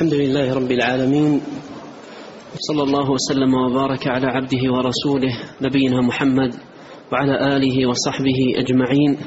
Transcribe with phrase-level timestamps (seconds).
[0.00, 1.40] الحمد لله رب العالمين
[2.56, 6.54] صلى الله وسلم وبارك على عبده ورسوله نبينا محمد
[7.12, 9.18] وعلى آله وصحبه أجمعين.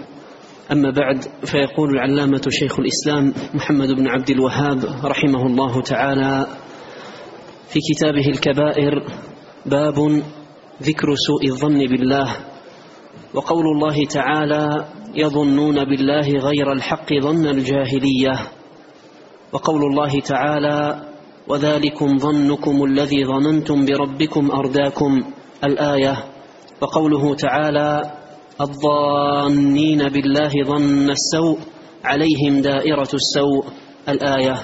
[0.71, 6.47] أما بعد فيقول العلامة شيخ الإسلام محمد بن عبد الوهاب رحمه الله تعالى
[7.67, 9.05] في كتابه الكبائر
[9.65, 10.23] باب
[10.83, 12.35] ذكر سوء الظن بالله.
[13.33, 14.85] وقول الله تعالى
[15.15, 18.62] يظنون بالله غير الحق ظن الجاهلية.
[19.53, 20.79] وقول الله تعالى
[21.47, 25.23] وذلكم ظنكم الذي ظننتم بربكم أرداكم
[25.63, 26.15] الآية.
[26.81, 28.11] وقوله تعالى
[28.61, 31.59] الظانين بالله ظن السوء
[32.03, 33.65] عليهم دائرة السوء
[34.09, 34.55] الآية.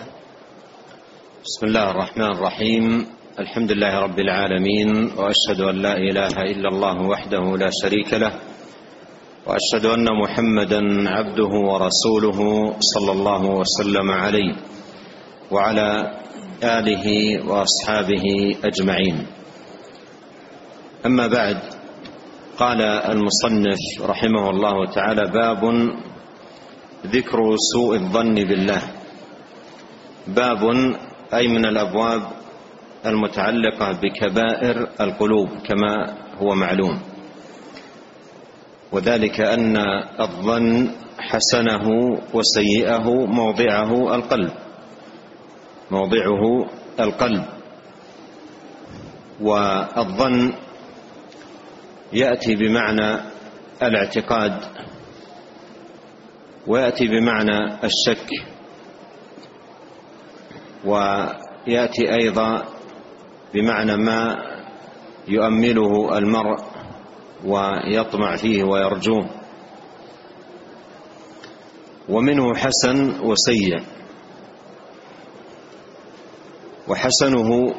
[1.45, 3.05] بسم الله الرحمن الرحيم.
[3.39, 8.33] الحمد لله رب العالمين وأشهد أن لا إله إلا الله وحده لا شريك له
[9.47, 12.39] وأشهد أن محمدا عبده ورسوله
[12.79, 14.53] صلى الله وسلم عليه.
[15.51, 16.11] وعلى
[16.63, 17.05] آله
[17.47, 19.27] وأصحابه أجمعين.
[21.05, 21.57] أما بعد
[22.57, 25.61] قال المصنف رحمه الله تعالى باب
[27.07, 27.39] ذكر
[27.73, 28.81] سوء الظن بالله.
[30.27, 30.61] باب
[31.33, 32.21] أي من الأبواب
[33.05, 36.99] المتعلقة بكبائر القلوب كما هو معلوم.
[38.91, 39.77] وذلك أن
[40.19, 40.89] الظن
[41.19, 41.85] حسنه
[42.33, 44.51] وسيئه موضعه القلب.
[45.91, 47.45] موضعه القلب
[49.41, 50.53] والظن
[52.13, 53.19] يأتي بمعنى
[53.83, 54.53] الاعتقاد
[56.67, 58.29] ويأتي بمعنى الشك
[60.85, 62.63] ويأتي أيضا
[63.53, 64.45] بمعنى ما
[65.27, 66.59] يؤمله المرء
[67.45, 69.29] ويطمع فيه ويرجوه.
[72.09, 73.83] ومنه حسن وسيء.
[76.89, 77.75] وحسنه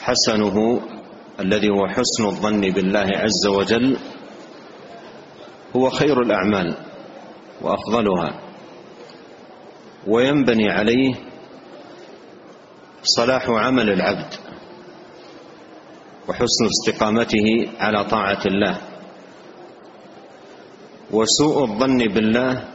[0.00, 0.80] حسنه
[1.40, 3.96] الذي هو حسن الظن بالله عز وجل
[5.76, 6.76] هو خير الأعمال
[7.62, 8.40] وأفضلها
[10.06, 11.14] وينبني عليه
[13.02, 14.34] صلاح عمل العبد
[16.28, 18.76] وحسن استقامته على طاعة الله
[21.10, 22.71] وسوء الظن بالله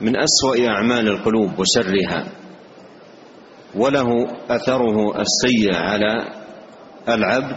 [0.00, 2.24] من أسوأ أعمال القلوب وشرها
[3.74, 4.08] وله
[4.50, 6.28] أثره السيء على
[7.08, 7.56] العبد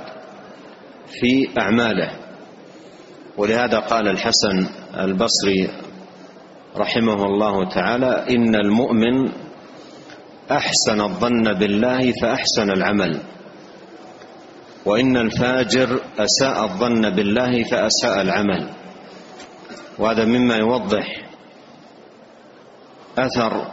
[1.07, 2.11] في أعماله.
[3.37, 4.67] ولهذا قال الحسن
[4.99, 5.69] البصري
[6.77, 9.31] رحمه الله تعالى إن المؤمن
[10.51, 13.21] أحسن الظن بالله فأحسن العمل
[14.85, 18.69] وإن الفاجر أساء الظن بالله فأساء العمل.
[19.99, 21.22] وهذا مما يوضح
[23.17, 23.67] أثر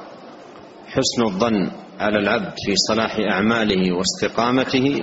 [0.86, 1.70] حسن الظن
[2.00, 5.02] على العبد في صلاح أعماله واستقامته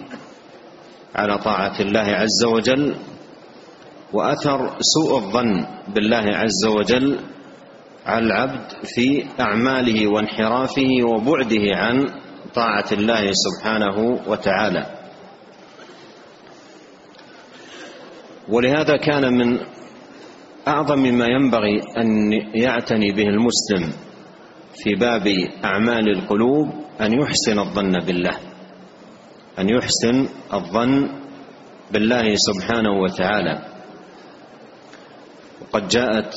[1.15, 2.95] على طاعة الله عز وجل
[4.13, 7.19] وأثر سوء الظن بالله عز وجل
[8.05, 12.05] على العبد في أعماله وانحرافه وبعده عن
[12.55, 14.85] طاعة الله سبحانه وتعالى.
[18.49, 19.59] ولهذا كان من
[20.67, 23.93] أعظم ما ينبغي أن يعتني به المسلم
[24.83, 25.27] في باب
[25.65, 26.67] أعمال القلوب
[27.01, 28.37] أن يحسن الظن بالله
[29.59, 31.09] أن يحسن الظن
[31.91, 33.65] بالله سبحانه وتعالى.
[35.61, 36.33] وقد جاءت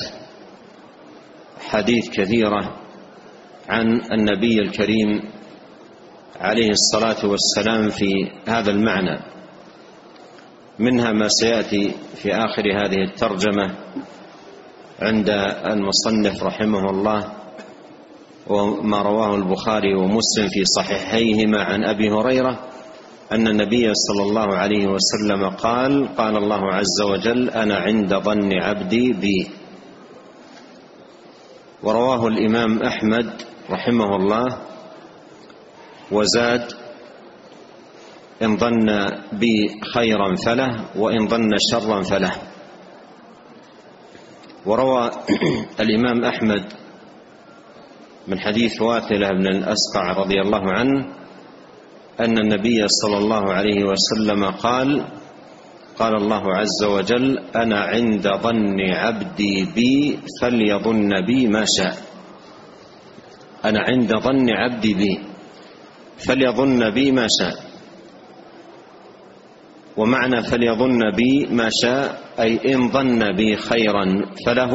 [1.61, 2.77] حديث كثيرة
[3.69, 5.23] عن النبي الكريم
[6.41, 9.21] عليه الصلاة والسلام في هذا المعنى
[10.79, 13.75] منها ما سيأتي في آخر هذه الترجمة
[15.03, 15.31] عند
[15.73, 17.33] المصنف رحمه الله
[18.51, 22.59] وما رواه البخاري ومسلم في صحيحيهما عن أبي هريرة
[23.33, 29.13] أن النبي صلى الله عليه وسلم قال قال الله عز وجل أنا عند ظن عبدي
[29.13, 29.51] بي
[31.83, 33.31] ورواه الإمام أحمد
[33.71, 34.47] رحمه الله
[36.13, 36.73] وزاد
[38.43, 42.33] إن ظن بي خيرا فله وإن ظن شرا فله
[44.67, 45.11] وروى
[45.81, 46.80] الإمام أحمد
[48.31, 51.07] من حديث واثلة بن الأسقع رضي الله عنه
[52.21, 55.05] أن النبي صلى الله عليه وسلم قال
[55.99, 61.97] قال الله عز وجل أنا عند ظن عبدي بي فليظن بي ما شاء.
[63.65, 65.19] أنا عند ظن عبدي بي
[66.19, 67.57] فليظن بي ما شاء.
[69.97, 74.05] ومعنى فليظن بي ما شاء أي إن ظن بي خيرا
[74.47, 74.73] فله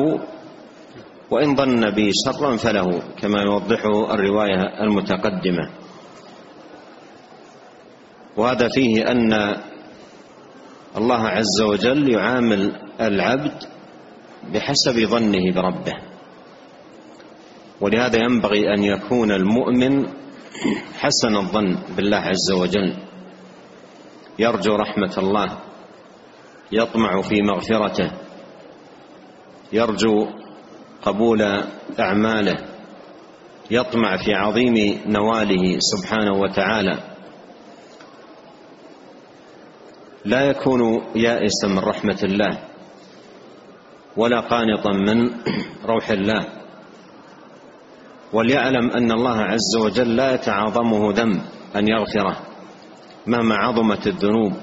[1.31, 5.69] وإن ظن بي شرا فله كما يوضحه الرواية المتقدمة.
[8.37, 9.33] وهذا فيه أن
[10.97, 13.63] الله عز وجل يعامل العبد
[14.53, 15.93] بحسب ظنه بربه.
[17.81, 20.07] ولهذا ينبغي أن يكون المؤمن
[20.99, 22.93] حسن الظن بالله عز وجل.
[24.39, 25.57] يرجو رحمة الله
[26.71, 28.11] يطمع في مغفرته
[29.73, 30.27] يرجو
[31.05, 31.41] قبول
[31.99, 32.55] أعماله
[33.71, 36.97] يطمع في عظيم نواله سبحانه وتعالى.
[40.25, 42.59] لا يكون يائسا من رحمة الله
[44.17, 45.29] ولا قانطا من
[45.91, 46.45] روح الله.
[48.33, 51.41] وليعلم أن الله عز وجل لا يتعاظمه ذنب
[51.75, 52.37] أن يغفره
[53.27, 54.53] مهما عظمت الذنوب.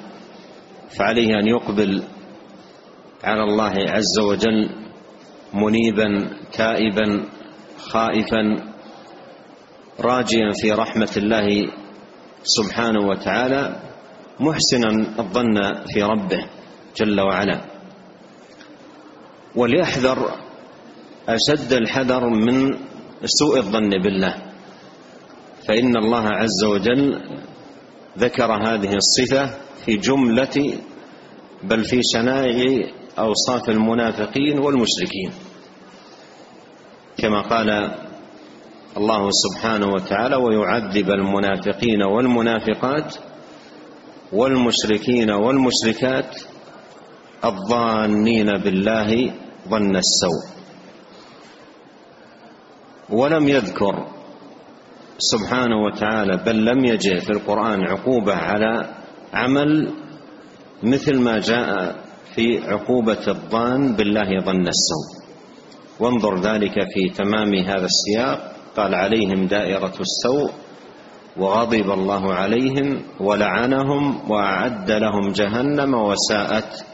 [0.98, 2.02] فعليه أن يقبل
[3.24, 4.81] على الله عز وجل
[5.54, 7.24] منيبا تائبا
[7.78, 8.42] خائفا
[10.00, 11.68] راجيا في رحمة الله
[12.44, 13.76] سبحانه وتعالى
[14.40, 14.88] محسنا
[15.18, 15.56] الظن
[15.94, 16.46] في ربه
[16.96, 17.60] جل وعلا.
[19.56, 20.18] وليحذر
[21.28, 22.70] أشد الحذر من
[23.24, 24.34] سوء الظن بالله.
[25.68, 27.20] فإن الله عز وجل
[28.18, 29.50] ذكر هذه الصفة
[29.84, 30.78] في جملة
[31.62, 32.86] بل في شنائع
[33.18, 35.32] أوصاف المنافقين والمشركين.
[37.16, 37.70] كما قال
[38.96, 43.14] الله سبحانه وتعالى ويعذب المنافقين والمنافقات
[44.32, 46.40] والمشركين والمشركات
[47.44, 49.32] الظانين بالله
[49.68, 50.62] ظن السوء.
[53.10, 54.06] ولم يذكر
[55.18, 58.94] سبحانه وتعالى بل لم يجئ في القرآن عقوبة على
[59.34, 59.92] عمل
[60.82, 62.01] مثل ما جاء
[62.34, 65.22] في عقوبة الظان بالله ظن السوء.
[66.00, 68.52] وانظر ذلك في تمام هذا السياق.
[68.76, 70.50] قال عليهم دائرة السوء
[71.36, 76.86] وغضب الله عليهم ولعنهم وأعد لهم جهنم وساءت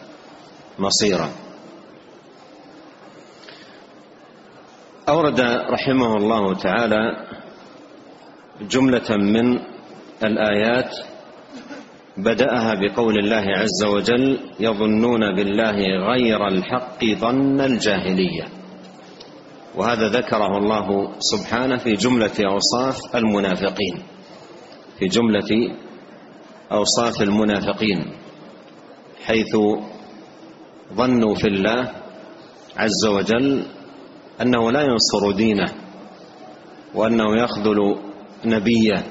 [0.78, 1.30] مصيرا.
[5.08, 7.26] أورد رحمه الله تعالى
[8.60, 9.58] جملة من
[10.24, 10.90] الآيات
[12.18, 15.78] بدأها بقول الله عز وجل يظنون بالله
[16.12, 18.44] غير الحق ظن الجاهلية.
[19.76, 23.96] وهذا ذكره الله سبحانه في جملة أوصاف المنافقين.
[24.98, 25.50] في جملة
[26.72, 28.04] أوصاف المنافقين.
[29.24, 29.56] حيث
[30.94, 31.92] ظنوا في الله
[32.76, 33.62] عز وجل
[34.40, 35.72] أنه لا ينصر دينه
[36.94, 37.96] وأنه يخذل
[38.44, 39.04] نبيه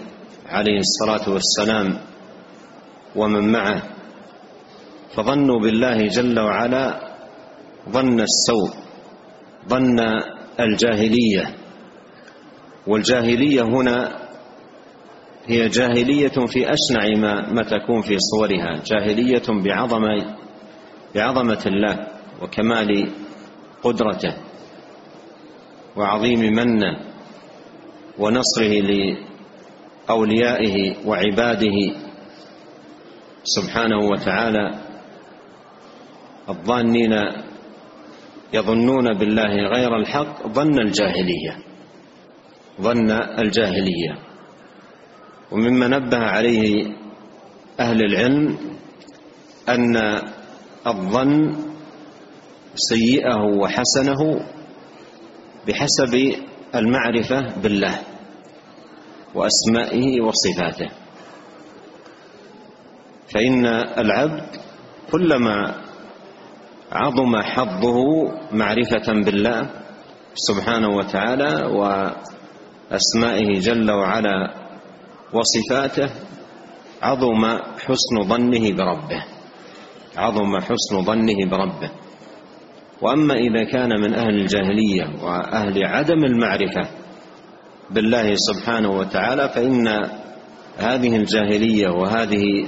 [0.45, 1.99] عليه الصلاة والسلام
[3.15, 3.83] ومن معه.
[5.15, 6.99] فظنوا بالله جل وعلا
[7.89, 8.73] ظن السوء
[9.69, 9.99] ظن
[10.59, 11.55] الجاهلية.
[12.87, 14.27] والجاهلية هنا
[15.45, 20.35] هي جاهلية في أشنع ما, ما تكون في صورها جاهلية بعظمة
[21.15, 22.07] بعظمة الله
[22.41, 23.09] وكمال
[23.83, 24.33] قدرته
[25.95, 26.99] وعظيم منه
[28.19, 28.81] ونصره
[30.09, 32.06] لأوليائه وعباده.
[33.47, 34.65] سبحانه وتعالى
[36.49, 37.13] الظانين
[38.53, 41.53] يظنون بالله غير الحق ظن الجاهلية
[42.81, 44.13] ظن الجاهلية.
[45.51, 46.93] ومما نبه عليه
[47.79, 48.57] أهل العلم
[49.69, 50.21] أن
[50.87, 51.55] الظن
[52.75, 54.21] سيئه وحسنه
[55.67, 56.13] بحسب
[56.75, 57.95] المعرفة بالله
[59.35, 60.89] وأسمائه وصفاته.
[63.33, 63.65] فإن
[63.97, 64.43] العبد
[65.11, 65.75] كلما
[66.91, 67.97] عظم حظه
[68.51, 69.69] معرفة بالله
[70.35, 71.65] سبحانه وتعالى
[72.91, 74.53] وأسمائه جل وعلا
[75.33, 76.09] وصفاته
[77.01, 77.45] عظم
[77.85, 79.23] حسن ظنه بربه.
[80.17, 81.91] عظم حسن ظنه بربه.
[83.01, 86.89] وأما إذا كان من أهل الجاهلية وأهل عدم المعرفة
[87.91, 89.87] بالله سبحانه وتعالى فإن
[90.77, 92.67] هذه الجاهلية وهذه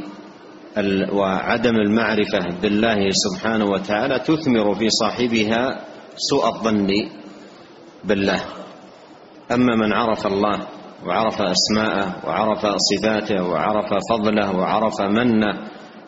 [1.14, 5.86] وعدم المعرفة بالله سبحانه وتعالى تثمر في صاحبها
[6.18, 6.88] سوء الظن
[8.04, 8.42] بالله.
[9.52, 10.60] أما من عرف الله
[11.06, 15.54] وعرف أسماءه وعرف صفاته وعرف فضله وعرف منه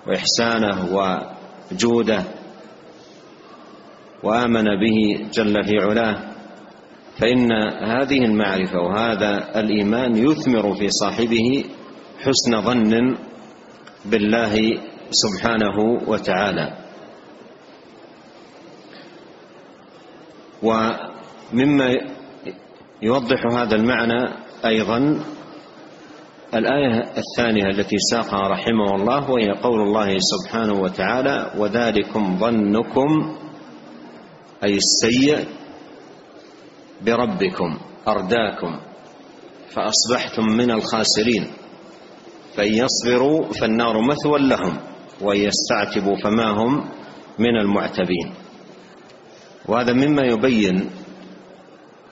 [0.08, 2.24] وإحسانه وجوده
[4.24, 6.18] وآمن به جل في علاه
[7.18, 7.52] فإن
[7.84, 11.64] هذه المعرفة وهذا الإيمان يثمر في صاحبه
[12.20, 13.18] حسن ظن
[14.06, 14.54] بالله
[15.12, 15.78] سبحانه
[16.08, 16.78] وتعالى.
[21.54, 21.98] مما
[23.02, 24.34] يوضح هذا المعنى
[24.66, 25.24] أيضا
[26.54, 33.38] الآية الثانية التي ساقها رحمه الله وهي قول الله سبحانه وتعالى وذلكم ظنكم
[34.64, 35.48] أي السيء
[37.02, 37.78] بربكم
[38.08, 38.80] أرداكم
[39.70, 41.48] فأصبحتم من الخاسرين.
[42.58, 44.78] فإن يصبروا فالنار مثوى لهم
[45.22, 46.90] وإن يستعتبوا فما هم
[47.40, 48.34] من المعتبين.
[49.68, 50.90] وهذا مما يبين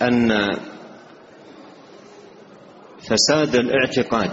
[0.02, 0.32] أن
[3.10, 4.32] فساد الاعتقاد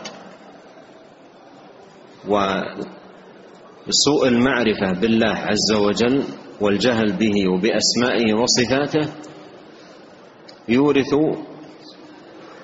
[3.88, 6.24] وسوء المعرفة بالله عز وجل
[6.60, 9.12] والجهل به وبأسمائه وصفاته
[10.68, 11.14] يورث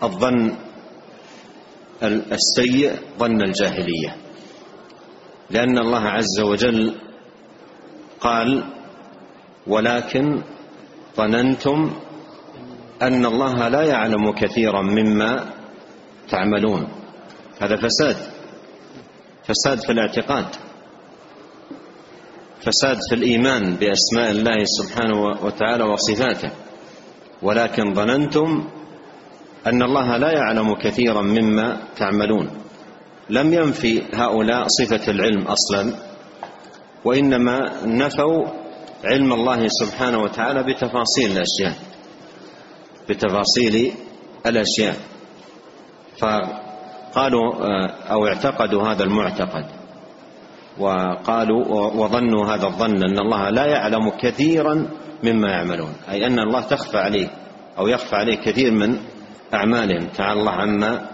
[0.03, 0.53] الظن
[2.03, 4.17] السيء ظن الجاهلية.
[5.51, 6.95] لأن الله عز وجل
[8.21, 8.65] قال
[9.67, 10.43] ولكن
[11.17, 11.91] ظننتم
[13.03, 15.51] أن الله لا يعلم كثيرا مما
[16.31, 16.89] تعملون.
[17.61, 18.17] هذا فساد.
[19.45, 20.47] فساد في الاعتقاد.
[22.61, 26.51] فساد في الإيمان بأسماء الله سبحانه وتعالى وصفاته.
[27.43, 28.69] ولكن ظننتم
[29.67, 32.51] أن الله لا يعلم كثيرا مما تعملون.
[33.31, 35.93] لم ينفي هؤلاء صفة العلم أصلا
[37.05, 38.47] وإنما نفوا
[39.05, 41.75] علم الله سبحانه وتعالى بتفاصيل الأشياء
[43.09, 43.93] بتفاصيل
[44.47, 44.97] الأشياء.
[46.19, 47.53] فقالوا
[48.11, 49.65] أو اعتقدوا هذا المعتقد
[50.79, 51.65] وقالوا
[51.95, 54.89] وظنوا هذا الظن أن الله لا يعلم كثيرا
[55.25, 57.29] مما يعملون أي أن الله تخفى عليه
[57.79, 58.99] أو يخفى عليه كثير من
[59.55, 61.09] أعمالهم تعالى الله عما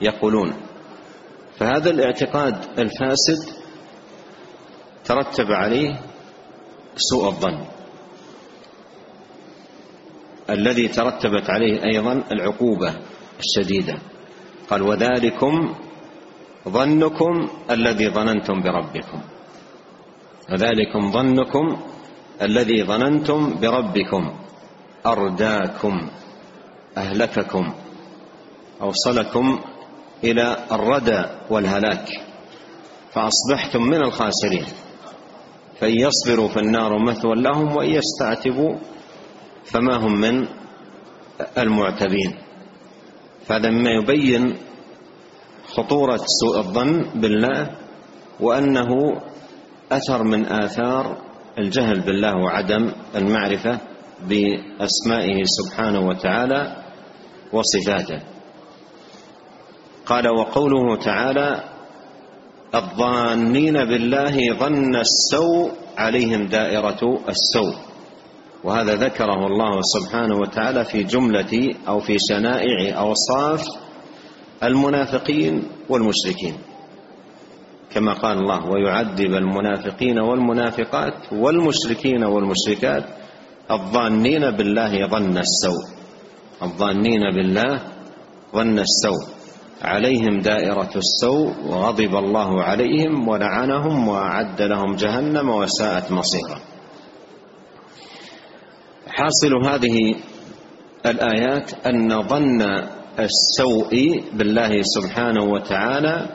[0.00, 0.52] يقولون.
[1.58, 3.52] فهذا الاعتقاد الفاسد
[5.04, 6.00] ترتب عليه
[6.96, 7.64] سوء الظن.
[10.50, 12.94] الذي ترتبت عليه أيضا العقوبة
[13.38, 13.98] الشديدة.
[14.70, 15.74] قال وذلكم
[16.68, 19.20] ظنكم الذي ظننتم بربكم.
[20.52, 21.80] وذلكم ظنكم
[22.42, 24.36] الذي ظننتم بربكم.
[25.06, 26.10] أرداكم
[26.96, 27.74] أهلككم.
[28.82, 29.60] أوصلكم
[30.24, 32.08] إلى الردى والهلاك
[33.12, 34.66] فأصبحتم من الخاسرين.
[35.80, 38.76] فإن يصبروا فالنار مثوى لهم وإن يستعتبوا
[39.64, 40.46] فما هم من
[41.58, 42.34] المعتبين.
[43.46, 44.56] فهذا مما يبين
[45.66, 47.70] خطورة سوء الظن بالله
[48.40, 48.88] وأنه
[49.92, 51.16] أثر من آثار
[51.58, 53.78] الجهل بالله وعدم المعرفة
[54.28, 56.76] بأسمائه سبحانه وتعالى
[57.52, 58.20] وصفاته.
[60.06, 61.64] قال وقوله تعالى
[62.74, 67.76] الظانين بالله ظن السوء عليهم دائرة السوء.
[68.64, 73.64] وهذا ذكره الله سبحانه وتعالى في جملة أو في شنائع أوصاف
[74.62, 76.54] المنافقين والمشركين.
[77.90, 83.04] كما قال الله ويعذب المنافقين والمنافقات والمشركين والمشركات
[83.70, 85.84] الظانين بالله ظن السوء.
[86.62, 87.80] الظانين بالله
[88.54, 89.41] ظن السوء.
[89.82, 96.58] عليهم دائرة السوء وغضب الله عليهم ولعنهم وأعد لهم جهنم وساءت مصيرا.
[99.08, 100.14] حاصل هذه
[101.06, 102.62] الآيات أن ظن
[103.18, 106.28] السوء بالله سبحانه وتعالى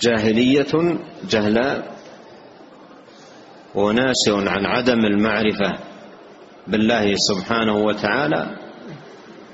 [0.00, 0.98] جاهلية
[1.30, 1.94] جهلاء
[3.74, 5.72] وناشئ عن عدم المعرفة
[6.66, 8.63] بالله سبحانه وتعالى.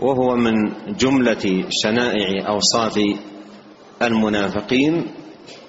[0.01, 0.55] وهو من
[0.99, 2.99] جملة شنائع أوصاف
[4.03, 5.07] المنافقين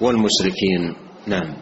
[0.01, 0.95] والمشركين.
[1.27, 1.53] نعم.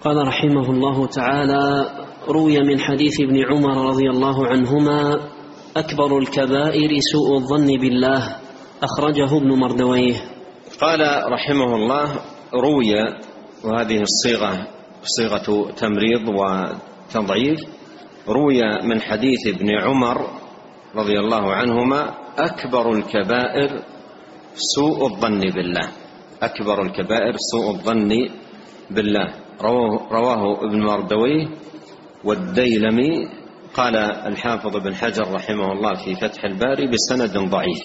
[0.00, 1.90] قال رحمه الله تعالى
[2.28, 5.20] روي من حديث ابن عمر رضي الله عنهما
[5.76, 8.36] أكبر الكبائر سوء الظن بالله
[8.82, 10.14] أخرجه ابن مردويه.
[10.80, 11.00] قال
[11.32, 12.20] رحمه الله
[12.54, 12.92] روي
[13.64, 14.66] وهذه الصيغة
[15.02, 17.60] صيغة تمريض وتضعيف
[18.28, 20.45] روي من حديث ابن عمر
[20.96, 23.82] رضي الله عنهما أكبر الكبائر
[24.54, 25.88] سوء الظن بالله.
[26.42, 28.28] أكبر الكبائر سوء الظن
[28.90, 29.34] بالله.
[29.60, 31.48] رواه, رواه ابن مردويه
[32.24, 33.28] والديلمي
[33.74, 37.82] قال الحافظ بن حجر رحمه الله في فتح الباري بسند ضعيف.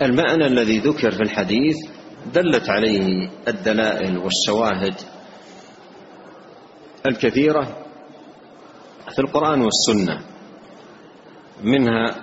[0.00, 1.76] والمعنى الذي ذكر في الحديث
[2.34, 4.94] دلت عليه الدلائل والشواهد
[7.06, 7.76] الكثيرة
[9.12, 10.20] في القرآن والسنة
[11.64, 12.14] منها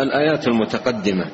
[0.00, 1.24] الآيات المتقدمة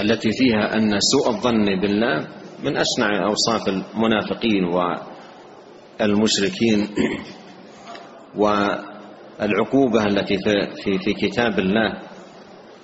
[0.00, 2.28] التي فيها أن سوء الظن بالله
[2.64, 4.64] من أشنع أوصاف المنافقين
[6.00, 6.88] المشركين
[8.36, 10.36] والعقوبة التي
[10.84, 11.98] في, في كتاب الله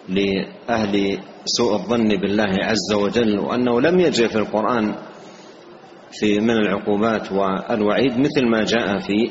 [0.09, 4.95] لأهل سوء الظن بالله عز وجل وأنه لم يجئ في القرآن
[6.13, 9.31] في من العقوبات والوعيد مثل ما جاء في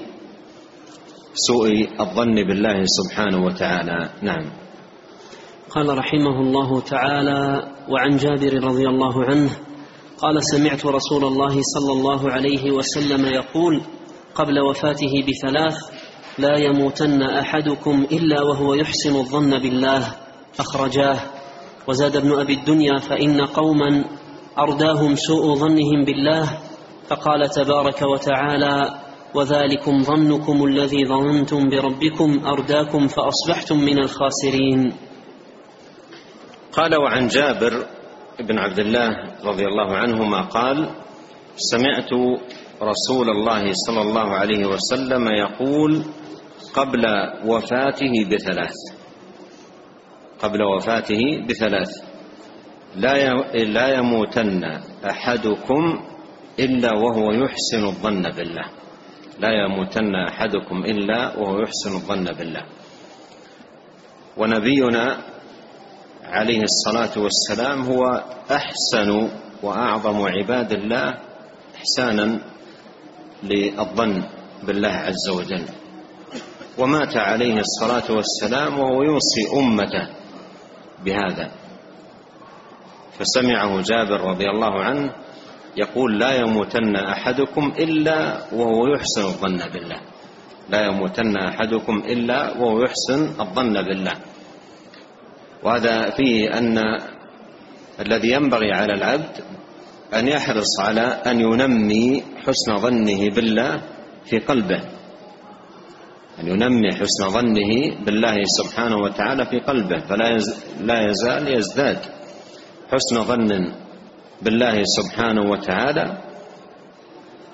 [1.38, 4.10] سوء الظن بالله سبحانه وتعالى.
[4.22, 4.46] نعم.
[5.70, 7.42] قال رحمه الله تعالى
[7.90, 9.50] وعن جابر رضي الله عنه
[10.18, 13.82] قال سمعت رسول الله صلى الله عليه وسلم يقول
[14.36, 15.78] قبل وفاته بثلاث
[16.40, 20.16] لا يموتن أحدكم إلا وهو يحسن الظن بالله.
[20.60, 21.20] أخرجاه.
[21.88, 24.06] وزاد ابن أبي الدنيا فإن قوما
[24.60, 26.58] أرداهم سوء ظنهم بالله.
[27.08, 34.94] فقال تبارك وتعالى وذلكم ظنكم الذي ظننتم بربكم أرداكم فأصبحتم من الخاسرين.
[36.72, 37.74] قال وعن جابر
[38.40, 39.10] بن عبد الله
[39.44, 40.90] رضي الله عنهما قال
[41.56, 42.12] سمعت
[42.82, 46.04] رسول الله صلى الله عليه وسلم يقول
[46.74, 47.04] قبل
[47.46, 48.78] وفاته بثلاث.
[50.40, 51.92] قبل وفاته بثلاث.
[53.76, 54.64] لا يموتن
[55.10, 55.84] أحدكم
[56.60, 58.68] إلا وهو يحسن الظن بالله.
[59.40, 62.64] لا يموتن أحدكم إلا وهو يحسن الظن بالله.
[64.38, 65.18] ونبينا
[66.24, 69.30] عليه الصلاة والسلام هو أحسن
[69.64, 71.18] وأعظم عباد الله
[71.76, 72.40] إحسانا
[73.44, 74.24] للظن
[74.64, 75.66] بالله عز وجل.
[76.78, 80.08] ومات عليه الصلاة والسلام وهو يوصي أمته
[81.06, 81.52] بهذا.
[83.20, 85.16] فسمعه جابر رضي الله عنه
[85.78, 90.00] يقول لا يموتن أحدكم إلا وهو يحسن الظن بالله.
[90.70, 94.14] لا يموتن أحدكم إلا وهو يحسن الظن بالله.
[95.64, 96.78] وهذا فيه أن
[98.00, 99.36] الذي ينبغي على العبد
[100.14, 103.82] أن يحرص على أن ينمي حسن ظنه بالله
[104.26, 104.82] في قلبه.
[106.40, 107.72] أن ينمي حسن ظنه
[108.06, 109.98] بالله سبحانه وتعالى في قلبه.
[110.10, 110.38] فلا
[110.82, 112.00] لا يزال يزداد
[112.92, 113.74] حسن ظن
[114.42, 116.18] بالله سبحانه وتعالى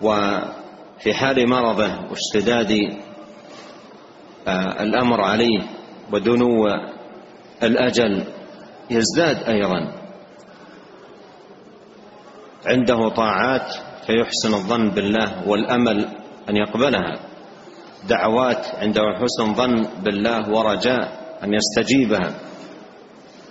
[0.01, 2.71] وفي حال مرضه واشتداد
[4.47, 5.61] آه، الأمر عليه
[6.13, 6.67] ودنو
[7.63, 8.23] الأجل
[8.89, 9.91] يزداد أيضا.
[12.65, 13.67] عنده طاعات
[14.07, 16.07] فيحسن الظن بالله والأمل
[16.49, 17.19] أن يقبلها.
[18.09, 22.33] دعوات عنده حسن ظن بالله ورجاء أن يستجيبها.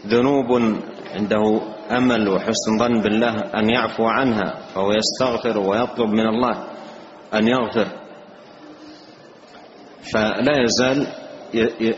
[0.07, 0.77] ذنوب
[1.15, 6.65] عنده أمل وحسن ظن بالله أن يعفو عنها فهو يستغفر ويطلب من الله
[7.35, 7.87] أن يغفر.
[10.13, 11.07] فلا يزال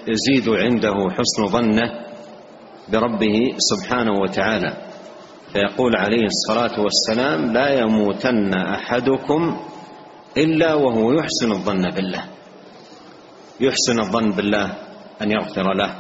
[0.09, 1.91] يزيد عنده حسن ظنه
[2.89, 4.73] بربه سبحانه وتعالى.
[5.53, 9.61] فيقول عليه الصلاة والسلام لا يموتن أحدكم
[10.37, 12.25] إلا وهو يحسن الظن بالله.
[13.61, 14.75] يحسن الظن بالله
[15.23, 15.95] أن يغفر له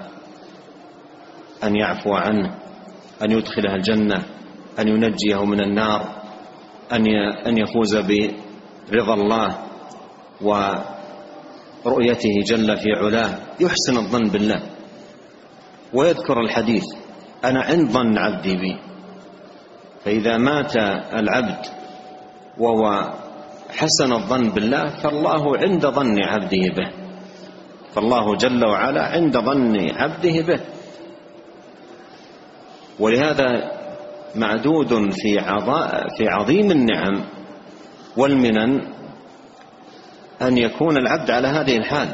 [1.64, 2.63] أن يعفو عنه.
[3.24, 4.22] أن يدخله الجنة
[4.78, 6.22] أن ينجيه من النار
[6.92, 7.06] أن
[7.46, 7.96] أن يفوز
[8.92, 9.58] برضا الله
[11.84, 14.62] ورؤيته جل في علاه يحسن الظن بالله.
[15.92, 16.84] ويذكر الحديث
[17.44, 18.76] أنا عند ظن عبدي بي.
[20.04, 20.76] فإذا مات
[21.14, 21.66] العبد
[22.58, 23.12] وهو
[23.70, 26.90] حسن الظن بالله فالله عند ظن عبده به.
[27.94, 30.60] فالله جل وعلا عند ظن عبده به.
[32.98, 33.72] ولهذا
[34.34, 35.40] معدود في
[36.16, 37.24] في عظيم النعم
[38.16, 38.80] والمنن
[40.42, 42.08] أن يكون العبد على هذه الحال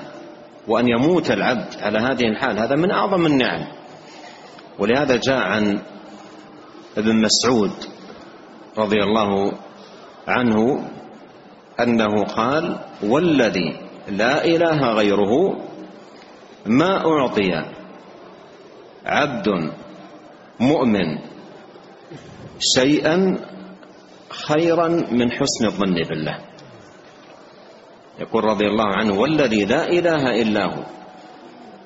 [0.68, 2.58] وأن يموت العبد على هذه الحال.
[2.58, 3.66] هذا من أعظم النعم.
[4.78, 5.78] ولهذا جاء عن
[6.98, 7.72] ابن مسعود
[8.78, 9.52] رضي الله
[10.28, 10.88] عنه
[11.80, 13.76] أنه قال والذي
[14.08, 15.60] لا إله غيره
[16.66, 17.64] ما أعطي
[19.06, 19.48] عبد
[20.60, 21.18] مؤمن
[22.60, 23.16] شيئا
[24.28, 26.38] خيرا من حسن الظن بالله.
[28.20, 30.82] يقول رضي الله عنه والذي لا إله إلا هو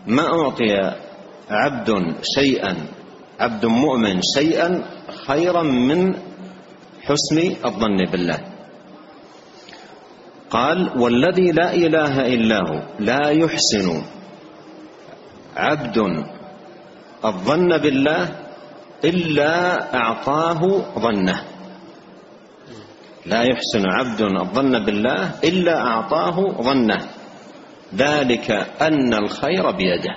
[0.06, 0.72] ما أعطي
[1.50, 1.90] عبد
[2.22, 2.74] شيئا
[3.40, 4.84] عبد مؤمن شيئا
[5.26, 6.14] خيرا من
[7.02, 8.40] حسن الظن بالله.
[10.50, 14.02] قال والذي لا إله إلا هو لا يحسن
[15.56, 15.98] عبد
[17.24, 18.43] الظن بالله
[19.04, 20.60] إلا أعطاه
[20.98, 21.44] ظنه.
[23.26, 27.00] لا يحسن عبد الظن بالله إلا أعطاه ظنه.
[27.94, 28.50] ذلك
[28.82, 30.14] أن الخير بيده.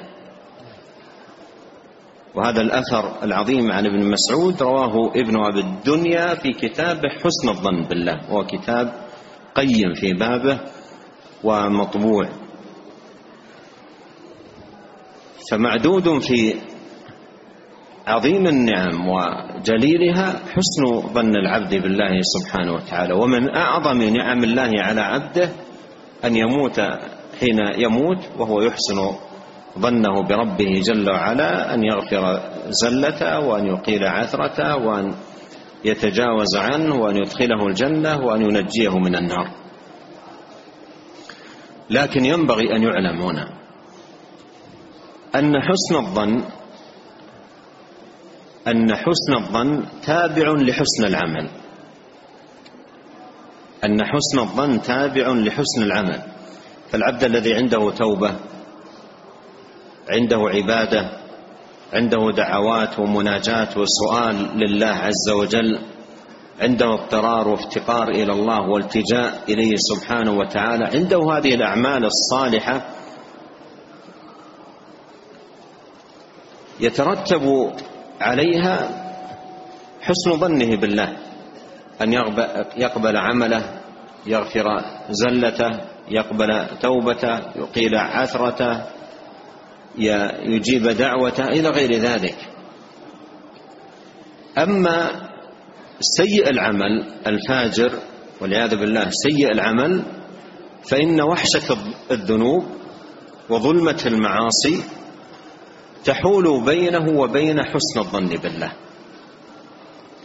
[2.35, 8.31] وهذا الأثر العظيم عن ابن مسعود رواه ابن أبي الدنيا في كتاب حسن الظن بالله.
[8.31, 8.93] وهو كتاب
[9.55, 10.59] قيم في بابه
[11.43, 12.29] ومطبوع.
[15.51, 16.55] فمعدود في
[18.07, 23.13] عظيم النعم وجليلها حسن ظن العبد بالله سبحانه وتعالى.
[23.13, 25.49] ومن أعظم نعم الله على عبده
[26.25, 26.79] أن يموت
[27.39, 28.99] حين يموت وهو يحسن
[29.79, 32.39] ظنه بربه جل وعلا أن يغفر
[32.69, 35.13] زلته وأن يقيل عثرته وأن
[35.85, 39.47] يتجاوز عنه وأن يدخله الجنة وأن ينجيه من النار.
[41.89, 43.47] لكن ينبغي أن يعلم هنا
[45.35, 46.43] أن حسن الظن
[48.67, 51.49] أن حسن الظن تابع لحسن العمل.
[53.85, 56.21] أن حسن الظن تابع لحسن العمل.
[56.91, 58.35] فالعبد الذي عنده توبة
[60.09, 61.09] عنده عبادة
[61.93, 65.79] عنده دعوات ومناجاة وسؤال لله عز وجل
[66.61, 72.85] عنده اضطرار وافتقار إلى الله والتجاء إليه سبحانه وتعالى عنده هذه الأعمال الصالحة
[76.79, 77.71] يترتب
[78.21, 78.75] عليها
[80.01, 81.17] حسن ظنه بالله
[82.01, 82.13] أن
[82.77, 83.81] يقبل عمله
[84.27, 84.65] يغفر
[85.09, 85.79] زلته
[86.11, 88.83] يقبل توبته يقيل عثرته
[90.45, 92.37] يجيب دعوته إلى غير ذلك.
[94.57, 95.09] أما
[95.99, 97.91] سيء العمل الفاجر
[98.41, 100.01] والعياذ بالله سيء العمل
[100.89, 101.77] فإن وحشة
[102.11, 102.65] الذنوب
[103.49, 104.83] وظلمة المعاصي
[106.07, 108.71] تحول بينه وبين حسن الظن بالله.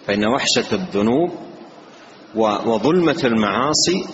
[0.06, 1.30] فإن وحشة الذنوب
[2.34, 4.06] وظلمة المعاصي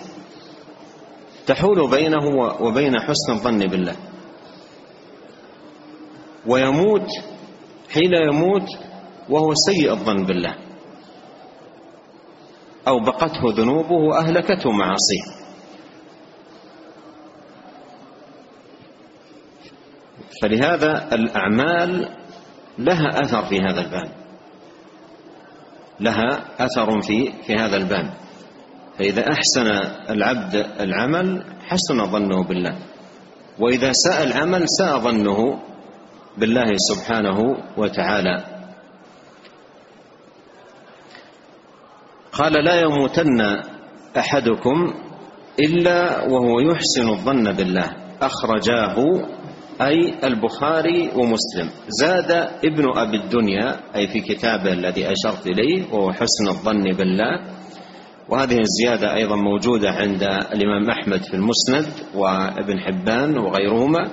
[1.46, 2.24] تحول بينه
[2.61, 3.96] وبين حسن الظن بالله.
[6.46, 7.09] ويموت
[7.90, 8.68] حين يموت
[9.28, 10.54] وهو سيء الظن بالله.
[12.88, 15.47] أو بقته ذنوبه وأهلكته معاصيه.
[20.42, 22.09] فلهذا الأعمال
[22.79, 24.11] لها أثر في هذا الباب.
[26.01, 28.11] لها أثر في في هذا الباب.
[28.98, 29.66] فإذا أحسن
[30.11, 32.79] العبد العمل حسن ظنه بالله.
[33.59, 35.59] وإذا ساء العمل ساء ظنه
[36.38, 37.38] بالله سبحانه
[37.77, 38.44] وتعالى.
[42.33, 43.40] قال لا يموتن
[44.18, 44.94] أحدكم
[45.61, 47.90] إلا وهو يحسن الظن بالله.
[48.22, 48.96] أخرجاه
[49.80, 51.70] أي البخاري ومسلم.
[51.88, 52.30] زاد
[52.64, 57.40] ابن أبي الدنيا أي في كتابه الذي أشرت إليه وهو حسن الظن بالله.
[58.28, 64.08] وهذه الزيادة أيضا موجودة عند الإمام أحمد في المسند وابن حبان وغيرهما.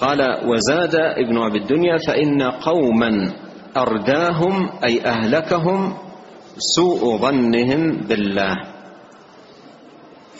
[0.00, 3.32] قال وزاد ابن أبي الدنيا فإن قوما
[3.76, 5.94] أرداهم أي أهلكهم
[6.58, 8.75] سوء ظنهم بالله.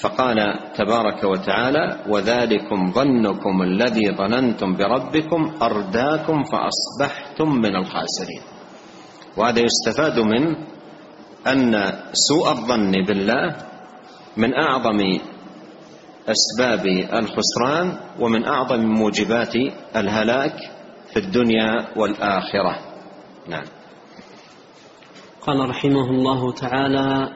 [0.01, 0.37] فقال
[0.77, 8.43] تبارك وتعالى وذلكم ظنكم الذي ظننتم بربكم أرداكم فأصبحتم من الخاسرين.
[9.37, 10.57] وهذا يستفاد من
[11.47, 13.57] أن سوء الظن بالله
[14.37, 15.01] من أعظم
[16.29, 19.55] أسباب الخسران ومن أعظم موجبات
[19.97, 20.57] الهلاك
[21.13, 22.79] في الدنيا والآخرة.
[23.49, 23.65] نعم.
[25.47, 27.29] قال رحمه الله تعالى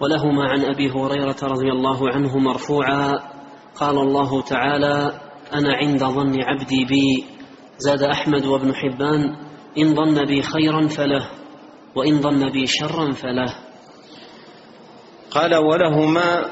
[0.00, 3.12] ولهما عن أبي هريرة رضي الله عنه مرفوعا
[3.76, 5.20] قال الله تعالى
[5.54, 7.24] أنا عند ظن عبدي بي
[7.78, 9.36] زاد أحمد وابن حبان
[9.78, 11.28] إن ظن بي خيرا فله
[11.94, 13.54] وإن ظن بي شرا فله.
[15.30, 16.44] قال ولهما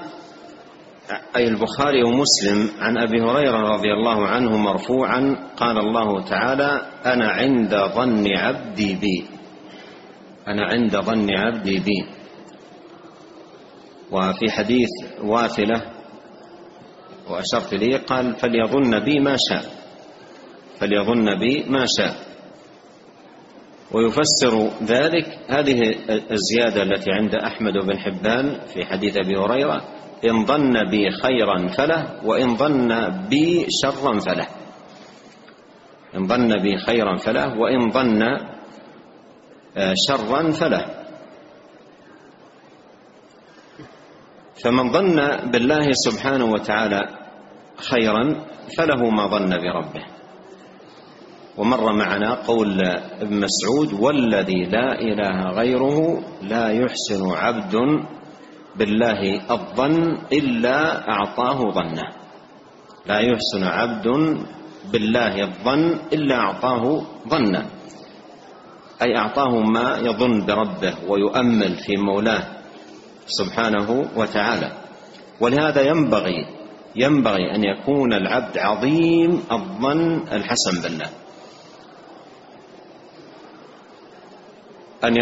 [1.37, 7.74] أي البخاري ومسلم عن أبي هريرة رضي الله عنه مرفوعا قال الله تعالى أنا عند
[7.94, 9.26] ظن عبدي بي.
[10.48, 12.21] أنا عند ظن عبدي بي.
[14.12, 14.88] وفي حديث
[15.25, 15.83] واثلة
[17.31, 19.64] وأشرت لي قال فليظن بي ما شاء
[20.79, 22.14] فليظن بي ما شاء.
[23.92, 25.81] ويفسر ذلك هذه
[26.31, 29.83] الزيادة التي عند أحمد بن حبان في حديث أبي هريرة
[30.31, 32.88] إن ظن بي خيرا فله وإن ظن
[33.29, 34.46] بي شرا فله.
[36.16, 38.22] إن ظن بي خيرا فله وإن ظن
[40.09, 41.01] شرا فله.
[44.60, 45.16] فمن ظن
[45.50, 47.00] بالله سبحانه وتعالى
[47.76, 48.24] خيرا
[48.76, 50.04] فله ما ظن بربه.
[51.58, 52.80] ومر معنا قول
[53.20, 57.76] ابن مسعود والذي لا إله غيره لا يحسن عبد
[58.76, 62.08] بالله الظن إلا أعطاه ظنه.
[63.06, 64.06] لا يحسن عبد
[64.92, 67.66] بالله الظن إلا أعطاه ظنه.
[69.02, 72.44] أي أعطاه ما يظن بربه ويؤمل في مولاه
[73.26, 74.72] سبحانه وتعالى.
[75.40, 76.46] ولهذا ينبغي
[76.96, 81.11] ينبغي أن يكون العبد عظيم الظن الحسن بالله.
[85.04, 85.16] أن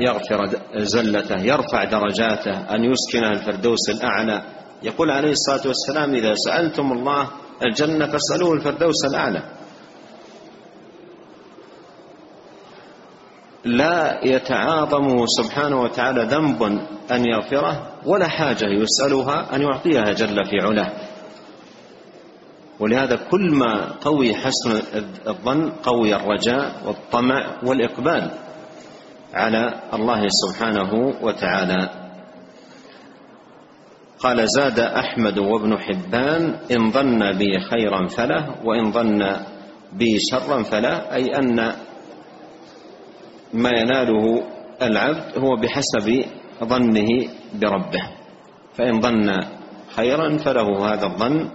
[0.00, 0.38] يغفر
[0.76, 4.42] زلته يرفع درجاته أن يسكنه الفردوس الأعلى.
[4.82, 7.30] يقول عليه الصلاة والسلام إذا سألتم الله
[7.64, 9.42] الجنة فاسألوه الفردوس الأعلى.
[13.64, 16.62] لا يتعاظم سبحانه وتعالى ذنب
[17.12, 20.92] أن يغفره ولا حاجة يسألها أن يعطيها جل في علاه.
[22.80, 24.82] ولهذا كل ما قوي حسن
[25.26, 28.30] الظن قوي الرجاء والطمع والإقبال
[29.34, 31.90] على الله سبحانه وتعالى.
[34.18, 39.36] قال زاد أحمد وابن حبان إن ظن بي خيرا فله وإن ظن
[39.92, 41.72] بي شرا فله أي أن
[43.52, 44.42] ما يناله
[44.82, 46.24] العبد هو بحسب
[46.64, 47.08] ظنه
[47.54, 48.02] بربه.
[48.74, 49.40] فإن ظن
[49.96, 51.50] خيرا فله هذا الظن.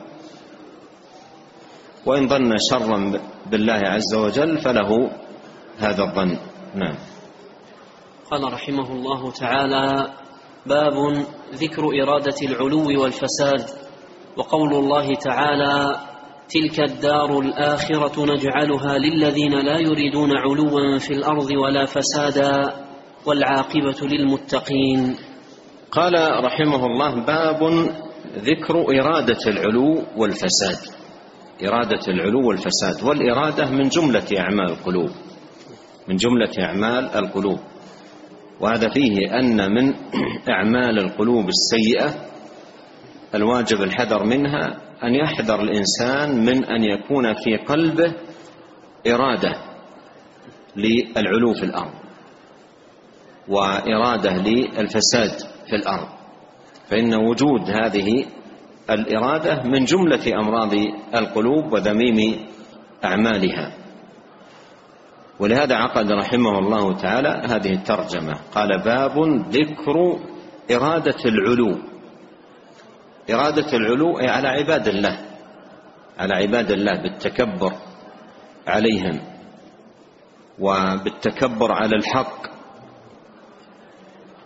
[2.06, 5.12] وإن ظن شرا بالله عز وجل فله
[5.78, 6.38] هذا الظن.
[6.76, 6.96] نعم.
[8.32, 10.14] قال رحمه الله تعالى
[10.66, 10.94] باب
[11.54, 13.66] ذكر إرادة العلو والفساد.
[14.38, 16.07] وقول الله تعالى
[16.50, 22.74] تلك الدار الآخرة نجعلها للذين لا يريدون علوا في الأرض ولا فسادا
[23.26, 25.16] والعاقبة للمتقين.
[25.92, 26.14] قال
[26.46, 27.64] رحمه الله باب
[28.38, 30.78] ذكر إرادة العلو والفساد.
[31.68, 33.04] إرادة العلو والفساد.
[33.04, 35.10] والإرادة من جملة أعمال القلوب.
[36.08, 37.60] من جملة أعمال القلوب.
[38.62, 39.94] وهذا فيه أن من
[40.56, 42.16] أعمال القلوب السيئة
[43.36, 48.14] الواجب الحذر منها أن يحذر الإنسان من أن يكون في قلبه
[49.08, 49.56] إرادة
[50.76, 51.94] للعلو في الأرض
[53.48, 55.32] وإرادة للفساد
[55.70, 56.08] في الأرض.
[56.90, 58.26] فإن وجود هذه
[58.90, 60.74] الإرادة من جملة أمراض
[61.16, 62.46] القلوب وذميم
[63.06, 63.72] أعمالها.
[65.40, 68.34] ولهذا عقد رحمه الله تعالى هذه الترجمة.
[68.56, 69.14] قال باب
[69.52, 70.20] ذكر
[70.72, 71.78] إرادة العلو.
[73.30, 75.20] إرادة العلو أي على عباد الله
[76.20, 77.74] على عباد الله بالتكبر
[78.68, 79.22] عليهم
[80.60, 82.48] وبالتكبر على الحق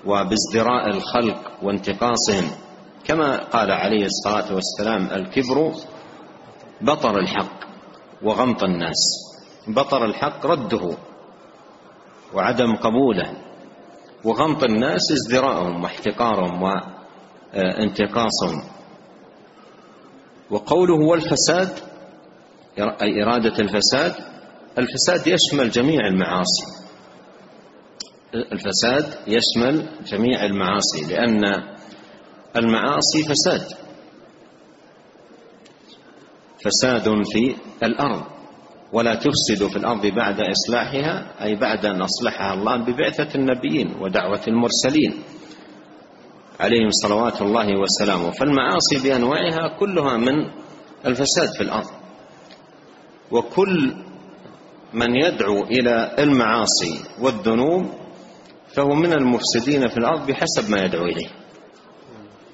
[0.06, 2.52] وبازدراء الخلق وانتقاصهم.
[3.06, 5.74] كما قال عليه الصلاة والسلام الكبر
[6.82, 7.60] بطر الحق
[8.24, 9.02] وغمط الناس.
[9.68, 10.98] بطر الحق رده
[12.34, 13.34] وعدم قبوله
[14.24, 16.64] وغمط الناس ازدراءهم واحتقارهم
[17.56, 18.64] وانتقاصهم
[20.50, 21.70] وقوله والفساد
[22.80, 24.14] أي إرادة الفساد
[24.78, 26.66] الفساد يشمل جميع المعاصي.
[28.36, 31.44] الفساد يشمل جميع المعاصي لأن
[32.56, 33.68] المعاصي فساد.
[36.66, 38.24] فساد في الأرض
[38.94, 45.24] ولا تفسدوا في الأرض بعد إصلاحها أي بعد أن أصلحها الله ببعثة النبيين ودعوة المرسلين.
[46.62, 48.32] عليهم صلوات الله وسلامه.
[48.32, 50.36] فالمعاصي بأنواعها كلها من
[51.06, 51.90] الفساد في الأرض.
[53.32, 53.96] وكل
[54.94, 57.86] من يدعو إلى المعاصي والذنوب
[58.74, 61.28] فهو من المفسدين في الأرض بحسب ما يدعو إليه.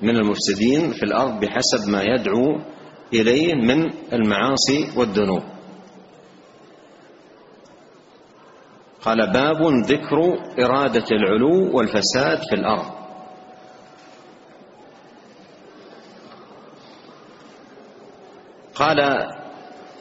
[0.02, 2.62] من المفسدين في الأرض بحسب ما يدعو
[3.13, 5.43] إليه من المعاصي والذنوب.
[9.02, 10.17] قال باب ذكر
[10.63, 12.91] إرادة العلو والفساد في الأرض.
[18.79, 19.27] قال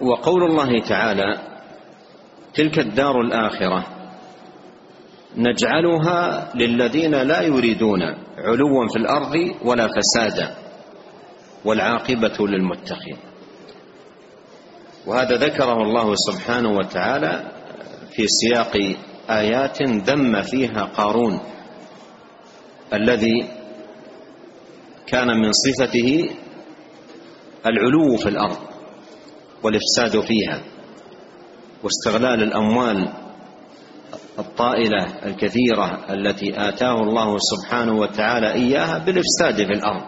[0.00, 1.38] وقول الله تعالى
[2.54, 3.86] تلك الدار الآخرة
[5.36, 8.02] نجعلها للذين لا يريدون
[8.38, 9.34] علوا في الأرض
[9.64, 10.54] ولا فسادا
[11.64, 13.16] والعاقبة للمتقين.
[15.06, 17.52] وهذا ذكره الله سبحانه وتعالى
[18.12, 18.96] في سياق
[19.30, 21.40] آيات ذم فيها قارون
[22.92, 23.48] الذي
[25.06, 26.30] كان من صفته
[27.66, 28.56] العلو في الأرض
[29.62, 30.62] والإفساد فيها
[31.82, 33.08] واستغلال الأموال
[34.38, 40.02] الطائلة الكثيرة التي آتاه الله سبحانه وتعالى إياها بالإفساد في الأرض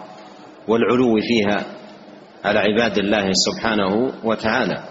[0.69, 1.65] والعلو فيها
[2.45, 4.85] على عباد الله سبحانه وتعالى.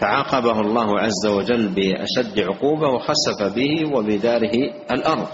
[0.00, 4.52] فعاقبه الله عز وجل بأشد عقوبة وخسف به وبداره
[4.90, 5.26] الأرض.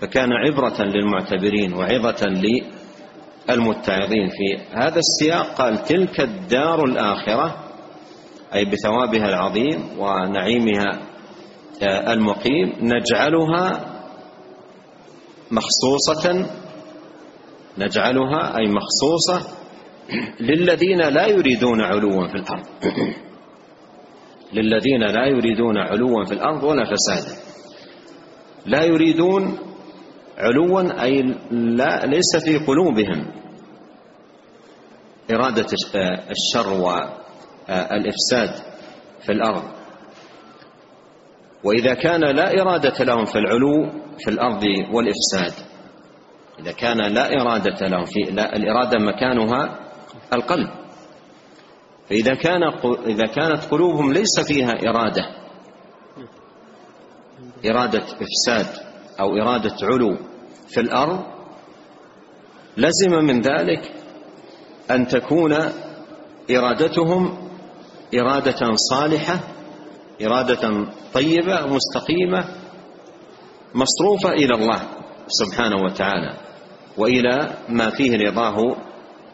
[0.00, 2.26] فكان عبرة للمعتبرين وعظة
[3.48, 7.70] للمتعظين في هذا السياق قال تلك الدار الآخرة
[8.54, 11.00] أي بثوابها العظيم ونعيمها
[12.12, 13.90] المقيم نجعلها
[15.50, 16.46] مخصوصة
[17.78, 19.56] نجعلها أي مخصوصة
[20.50, 22.66] للذين لا يريدون علوا في الأرض.
[24.56, 27.36] للذين لا يريدون علوا في الأرض ولا فسادا.
[28.66, 29.58] لا يريدون
[30.40, 33.26] علوا أي لا ليس في قلوبهم
[35.32, 35.66] إرادة
[36.30, 38.50] الشر والإفساد
[39.22, 39.62] في الأرض.
[41.64, 45.66] وإذا كان لا إرادة لهم في العلو في الأرض والإفساد
[46.58, 49.78] إذا كان لا إرادة لهم في لا الإرادة مكانها
[50.32, 50.68] القلب.
[52.08, 52.62] فإذا كان
[53.06, 55.22] إذا كانت قلوبهم ليس فيها إرادة
[57.70, 58.66] إرادة إفساد
[59.20, 60.16] أو إرادة علو
[60.70, 61.20] في الأرض
[62.76, 63.92] لزم من ذلك
[64.90, 65.56] أن تكون
[66.50, 67.48] إرادتهم
[68.14, 69.40] إرادة صالحة
[70.22, 72.44] إرادة طيبة مستقيمة
[73.74, 74.82] مصروفة إلى الله
[75.28, 76.36] سبحانه وتعالى
[76.98, 78.76] وإلى ما فيه رضاه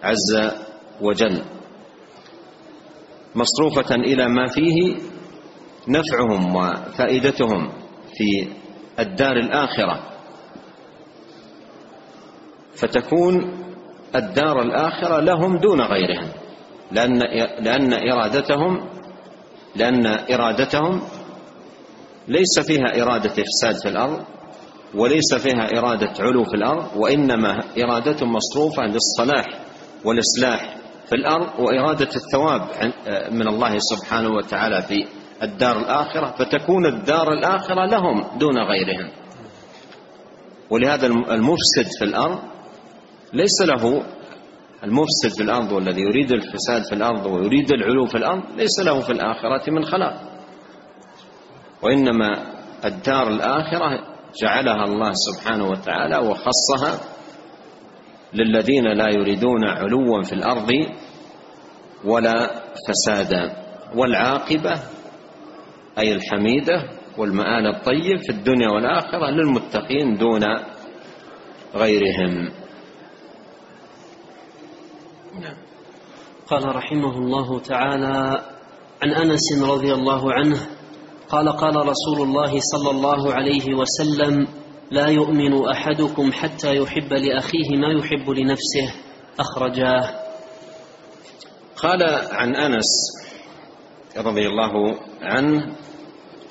[0.03, 0.51] عز
[1.01, 1.42] وجل.
[3.35, 4.96] مصروفة إلى ما فيه
[5.88, 7.72] نفعهم وفائدتهم
[8.14, 8.49] في
[8.99, 10.15] الدار الآخرة.
[12.77, 13.53] فتكون
[14.15, 16.29] الدار الآخرة لهم دون غيرهم
[16.93, 17.19] لأن
[17.61, 18.89] لأن إرادتهم
[19.77, 21.01] لأن إرادتهم
[22.29, 24.25] ليس فيها إرادة إفساد في الأرض
[24.95, 29.47] وليس فيها إرادة علو في الأرض وإنما إرادة مصروفة للصلاح
[30.05, 32.61] والإصلاح في الأرض وإرادة الثواب
[33.31, 35.07] من الله سبحانه وتعالى في
[35.43, 39.11] الدار الآخرة فتكون الدار الآخرة لهم دون غيرهم
[40.71, 42.39] ولهذا المفسد في الأرض
[43.33, 44.03] ليس له
[44.85, 49.12] المفسد في الأرض والذي يريد الفساد في الأرض ويريد العلو في الأرض ليس له في
[49.12, 50.21] الآخرة من خلاق.
[51.83, 52.43] وإنما
[52.85, 54.01] الدار الآخرة
[54.43, 57.01] جعلها الله سبحانه وتعالى وخصها
[58.35, 60.71] للذين لا يريدون علوا في الأرض
[62.05, 62.51] ولا
[62.89, 63.57] فسادا
[63.97, 64.81] والعاقبة
[65.99, 66.83] أي الحميدة
[67.19, 70.43] والمآل الطيب في الدنيا والآخرة للمتقين دون
[71.75, 72.51] غيرهم.
[75.40, 75.57] نعم.
[76.46, 78.44] قال رحمه الله تعالى
[79.03, 80.66] عن أنس رضي الله عنه
[81.29, 84.49] قال قال رسول الله صلى الله عليه وسلم
[84.90, 88.94] لا يؤمن أحدكم حتى يحب لأخيه ما يحب لنفسه
[89.40, 90.27] أخرجاه
[91.77, 92.87] قال عن أنس
[94.16, 95.77] رضي الله عنه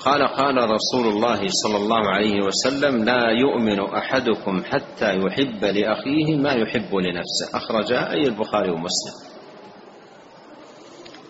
[0.06, 6.52] قال قال رسول الله صلى الله عليه وسلم لا يؤمن أحدكم حتى يحب لأخيه ما
[6.52, 7.46] يحب لنفسه.
[7.54, 9.14] اخرجاه أي البخاري ومسلم.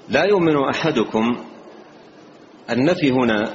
[0.08, 1.44] لا يؤمن أحدكم
[2.70, 3.54] النفي هنا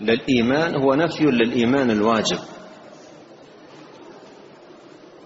[0.00, 2.38] للإيمان هو نفي للإيمان الواجب.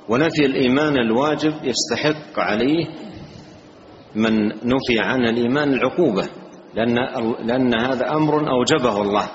[0.09, 2.87] ونفي الإيمان الواجب يستحق عليه
[4.15, 6.29] من نفي عن الإيمان العقوبة.
[6.77, 6.95] لأن,
[7.47, 9.29] لأن هذا أمر أوجبه الله.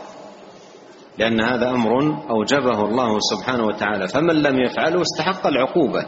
[1.17, 1.91] لأن هذا أمر
[2.29, 4.07] أوجبه الله سبحانه وتعالى.
[4.07, 6.05] فمن لم يفعله استحق العقوبة.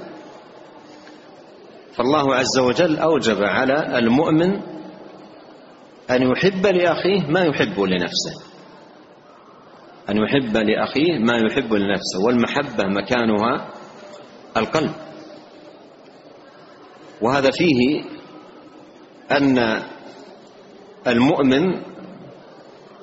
[1.95, 4.61] فالله عز وجل أوجب على المؤمن
[6.11, 8.43] أن يحب لأخيه ما يحب لنفسه.
[10.09, 12.25] أن يحب لأخيه ما يحب لنفسه.
[12.25, 13.69] والمحبة مكانها
[14.57, 14.91] القلب.
[17.21, 18.03] وهذا فيه
[19.31, 19.83] أن
[21.07, 21.81] المؤمن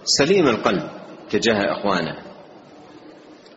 [0.05, 0.91] سليم القلب
[1.31, 2.17] تجاه إخوانه.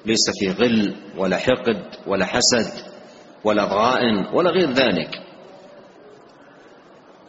[0.05, 2.71] ليس فيه غل ولا حقد ولا حسد
[3.43, 5.21] ولا ضغائن ولا غير ذلك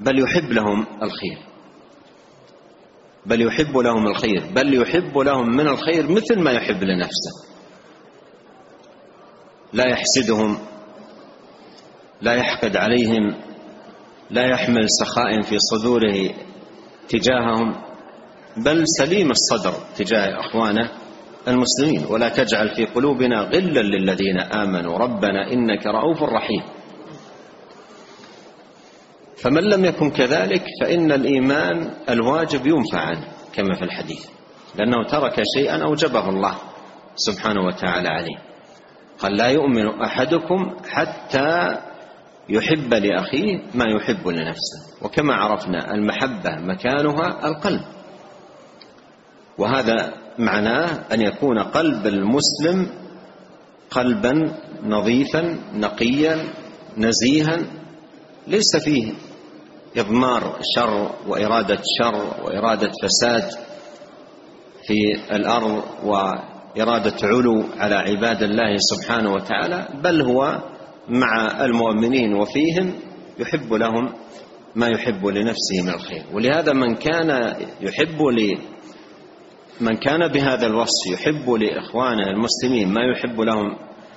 [0.00, 1.38] بل يحب لهم الخير.
[3.26, 7.54] بل يحب لهم الخير بل يحب لهم من الخير مثل ما يحب لنفسه.
[9.72, 10.58] لا يحسدهم
[12.20, 13.34] لا يحقد عليهم
[14.30, 16.34] لا يحمل سخاء في صدوره
[17.08, 17.74] تجاههم
[18.56, 20.90] بل سليم الصدر تجاه إخوانه
[21.48, 22.06] المسلمين.
[22.10, 24.98] ولا تجعل في قلوبنا غلا للذين آمنوا.
[24.98, 26.62] ربنا إنك رؤوف رحيم.
[29.36, 34.26] فمن لم يكن كذلك فإن الإيمان الواجب ينفع عنه كما في الحديث.
[34.74, 36.54] لأنه ترك شيئا أوجبه الله
[37.16, 38.36] سبحانه وتعالى عليه.
[39.18, 41.78] قال لا يؤمن أحدكم حتى
[42.48, 44.80] يحب لأخيه ما يحب لنفسه.
[45.02, 47.80] وكما عرفنا المحبة مكانها القلب.
[49.58, 52.88] وهذا معناه أن يكون قلب المسلم
[53.90, 56.38] قلبا نظيفا نقيا
[56.98, 57.58] نزيها.
[58.46, 59.12] ليس فيه
[59.96, 63.50] إضمار شر وإرادة شر وإرادة فساد
[64.86, 64.96] في
[65.36, 70.58] الأرض وإرادة علو على عباد الله سبحانه وتعالى بل هو
[71.08, 72.92] مع المؤمنين وفيهم
[73.38, 74.12] يحب لهم
[74.76, 76.22] ما يحب لنفسه من الخير.
[76.32, 78.58] ولهذا من كان يحب لي
[79.80, 83.76] من كان بهذا الوصف يحب لإخوانه المسلمين ما يحب لهم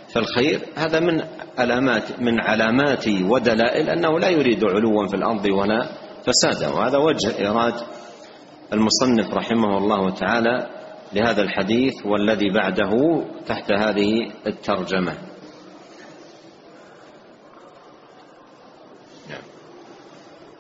[0.10, 1.22] في الخير هذا من
[1.58, 5.90] علامات من علامات ودلائل أنه لا يريد علوا في الأرض ولا
[6.26, 6.74] فسادا.
[6.74, 7.74] وهذا وجه إيراد
[8.74, 10.68] المصنف رحمه الله تعالى
[11.14, 12.92] لهذا الحديث والذي بعده
[13.48, 15.14] تحت هذه الترجمة.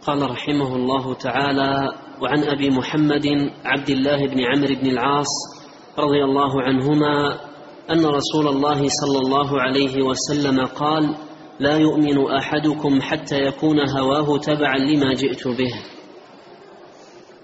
[0.07, 1.73] قال رحمه الله تعالى
[2.21, 3.27] وعن أبي محمد
[3.65, 5.33] عبد الله بن عمرو بن العاص
[5.99, 7.39] رضي الله عنهما
[7.91, 11.15] أن رسول الله صلى الله عليه وسلم قال
[11.59, 15.73] لا يؤمن أحدكم حتى يكون هواه تبعا لما جئت به.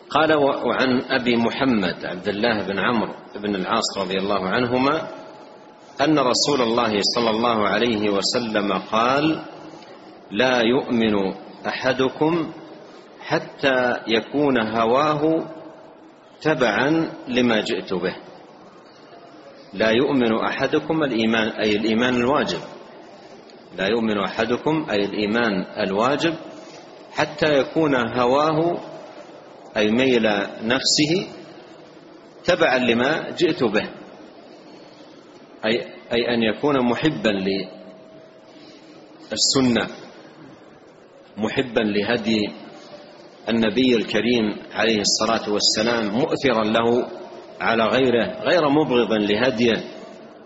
[0.10, 0.34] قال
[0.68, 5.08] وعن أبي محمد عبد الله بن عمرو بن العاص رضي الله عنهما
[6.02, 9.40] أن رسول الله صلى الله عليه وسلم قال
[10.32, 11.34] لا يؤمن
[11.68, 12.52] أحدكم
[13.22, 15.46] حتى يكون هواه
[16.42, 18.16] تبعا لما جئت به.
[19.74, 22.60] لا يؤمن أحدكم الإيمان أي الإيمان الواجب.
[23.78, 26.36] لا يؤمن أحدكم أي الإيمان الواجب
[27.12, 28.80] حتى يكون هواه
[29.78, 30.24] أي ميل
[30.64, 31.28] نفسه
[32.44, 33.90] تبعا لما جئت به.
[35.66, 37.30] أي أي أن يكون محبا
[39.32, 39.88] للسنة.
[41.38, 42.50] محبا لهدي
[43.50, 47.08] النبي الكريم عليه الصلاة والسلام مؤثرا له
[47.62, 49.84] على غيره غير مبغض لهديه.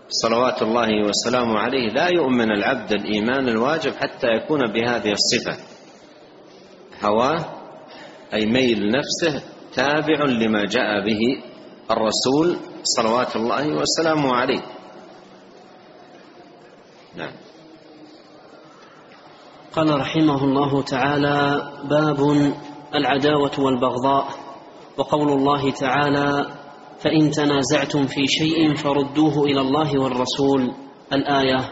[0.08, 1.88] صلوات الله وسلامه عليه.
[1.88, 5.56] لا يؤمن العبد الإيمان الواجب حتى يكون بهذه الصفة.
[7.02, 7.44] هواه
[8.34, 9.42] أي ميل نفسه
[9.74, 11.20] تابع لما جاء به
[11.90, 14.62] الرسول صلوات الله وسلامه عليه.
[17.16, 17.32] نعم.
[19.72, 22.20] قال رحمه الله تعالى باب
[22.94, 24.28] العداوة والبغضاء.
[24.96, 26.46] وقول الله تعالى
[26.98, 30.72] فإن تنازعتم في شيء فردوه إلى الله والرسول.
[31.12, 31.70] الآية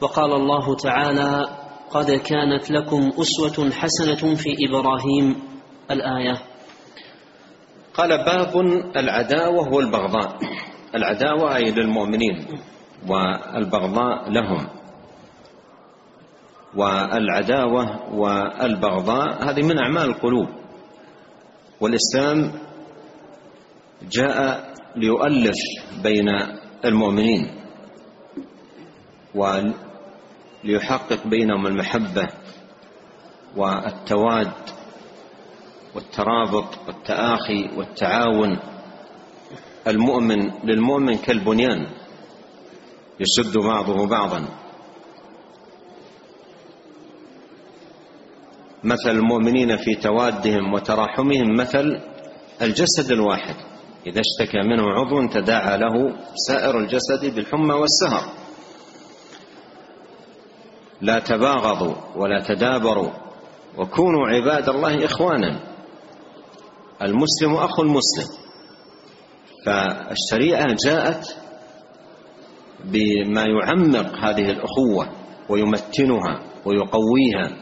[0.00, 1.48] وقال الله تعالى
[1.90, 5.42] قد كانت لكم أسوة حسنة في إبراهيم.
[5.90, 6.38] الآية
[7.94, 8.60] قال باب
[8.96, 10.38] العداوة والبغضاء.
[10.94, 12.46] العداوة أي للمؤمنين
[13.08, 14.81] والبغضاء لهم.
[16.76, 20.48] والعداوة والبغضاء هذه من أعمال القلوب.
[21.80, 22.52] والإسلام
[24.10, 25.56] جاء ليؤلف
[26.02, 26.28] بين
[26.84, 27.50] المؤمنين
[29.34, 32.28] وليحقق بينهم المحبة
[33.56, 34.52] والتواد
[35.94, 38.58] والترابط والتآخي والتعاون.
[39.86, 41.86] المؤمن للمؤمن كالبنيان
[43.20, 44.61] يشد بعضه بعضا.
[48.84, 52.00] مثل المؤمنين في توادهم وتراحمهم مثل
[52.62, 53.54] الجسد الواحد.
[54.06, 56.16] إذا اشتكى منه عضو تداعى له
[56.48, 58.24] سائر الجسد بالحمى والسهر.
[61.00, 63.10] لا تباغضوا ولا تدابروا
[63.78, 65.60] وكونوا عباد الله إخوانا.
[67.02, 68.28] المسلم أخو المسلم.
[69.66, 71.36] فالشريعة جاءت
[72.84, 75.08] بما يعمق هذه الأخوة
[75.48, 77.61] ويمتنها ويقويها.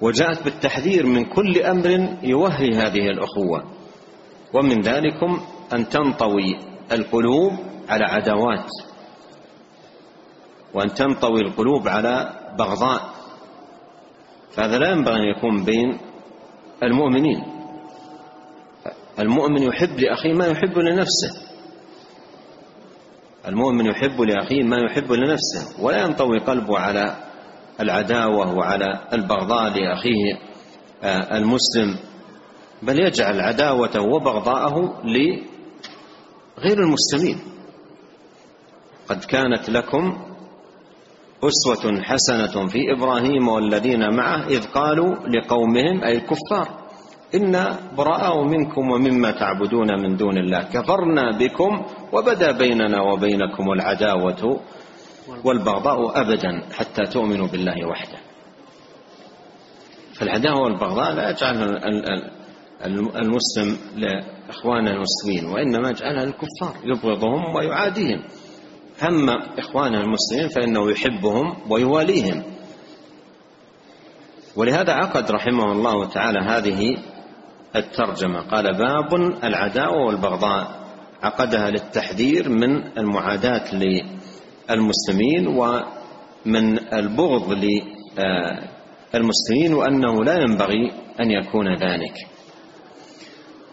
[0.00, 3.64] وجاءت بالتحذير من كل أمر يوهي هذه الأخوة.
[4.52, 5.40] ومن ذلكم
[5.72, 6.58] أن تنطوي
[6.92, 7.52] القلوب
[7.88, 8.70] على عداوات
[10.74, 13.14] وأن تنطوي القلوب على بغضاء.
[14.52, 15.98] فهذا لا ينبغي أن يكون بين
[16.82, 17.44] المؤمنين.
[19.18, 21.44] المؤمن يحب لأخيه ما يحب لنفسه.
[23.48, 27.16] المؤمن يحب لأخيه ما يحب لنفسه ولا ينطوي قلبه على
[27.80, 30.34] العداوة وعلى البغضاء لأخيه
[31.02, 31.98] آه، المسلم
[32.82, 37.38] بل يجعل عداوته وبغضاءه لغير المسلمين.
[39.08, 40.16] قد كانت لكم
[41.44, 46.68] أسوة حسنة في إبراهيم والذين معه إذ قالوا لقومهم أي الكفار
[47.34, 54.60] إنا براء منكم ومما تعبدون من دون الله كفرنا بكم وبدا بيننا وبينكم العداوة
[55.44, 58.18] والبغضاء أبدا حتى تؤمنوا بالله وحده.
[60.14, 61.62] فالعداوة والبغضاء لا يجعل
[63.16, 68.22] المسلم لإخوانه المسلمين وإنما يجعلها للكفار يبغضهم ويعاديهم.
[69.08, 72.42] أما إخوانه المسلمين فإنه يحبهم ويواليهم.
[74.56, 76.96] ولهذا عقد رحمه الله تعالى هذه
[77.76, 78.40] الترجمة.
[78.40, 79.14] قال باب
[79.44, 80.84] العداوة والبغضاء.
[81.22, 83.74] عقدها للتحذير من المعاداة
[84.70, 85.48] المسلمين
[86.46, 87.52] من البغض
[89.14, 92.14] للمسلمين وأنه لا ينبغي أن يكون ذلك.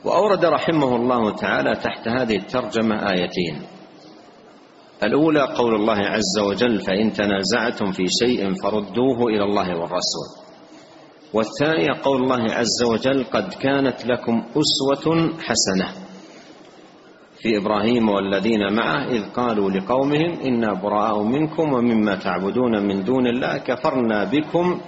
[0.06, 3.62] وأورد رحمه الله تعالى تحت هذه الترجمة آيتين.
[5.04, 10.28] الأولى قول الله عز وجل فإن تنازعتم في شيء فردوه إلى الله والرسول.
[11.34, 16.11] والثانية قول الله عز وجل قد كانت لكم أسوة حسنة.
[17.42, 23.58] في إبراهيم والذين معه إذ قالوا لقومهم إنا براء منكم ومما تعبدون من دون الله
[23.58, 24.82] كفرنا بكم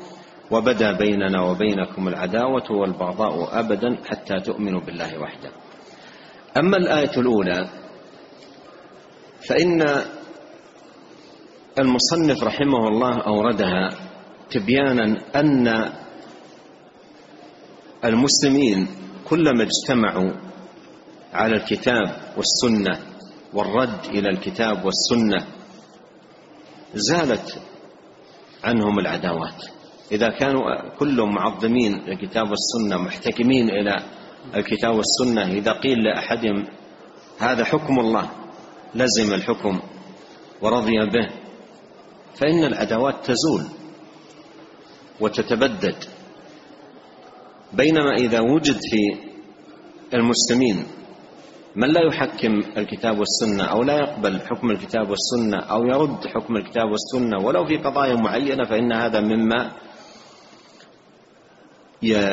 [0.52, 5.50] وبدا بيننا وبينكم العداوة والبغضاء أبدا حتى تؤمنوا بالله وحده.
[6.58, 7.68] أما الآية الأولى
[9.50, 9.82] فإن
[11.80, 13.90] المصنف رحمه الله أوردها
[14.50, 15.92] تبيانا أن
[18.06, 18.88] المسلمين
[19.30, 20.32] كلما اجتمعوا
[21.34, 23.00] على الكتاب والسنة
[23.54, 25.48] والرد إلى الكتاب والسنة
[26.94, 27.62] زالت
[28.64, 29.66] عنهم العداوات.
[30.12, 34.04] إذا كانوا كلهم معظمين الكتاب والسنة محتكمين إلى
[34.56, 36.68] الكتاب والسنة إذا قيل لأحدهم
[37.40, 38.30] هذا حكم الله
[38.96, 39.80] لزم الحكم
[40.62, 41.30] ورضي به
[42.36, 43.64] فإن العداوات تزول
[45.20, 45.96] وتتبدد.
[47.74, 49.18] بينما إذا وجد في
[50.14, 50.86] المسلمين
[51.76, 56.86] من لا يحكم الكتاب والسنة أو لا يقبل حكم الكتاب والسنة أو يرد حكم الكتاب
[56.92, 59.72] والسنة ولو في قضايا معينة فإن هذا مما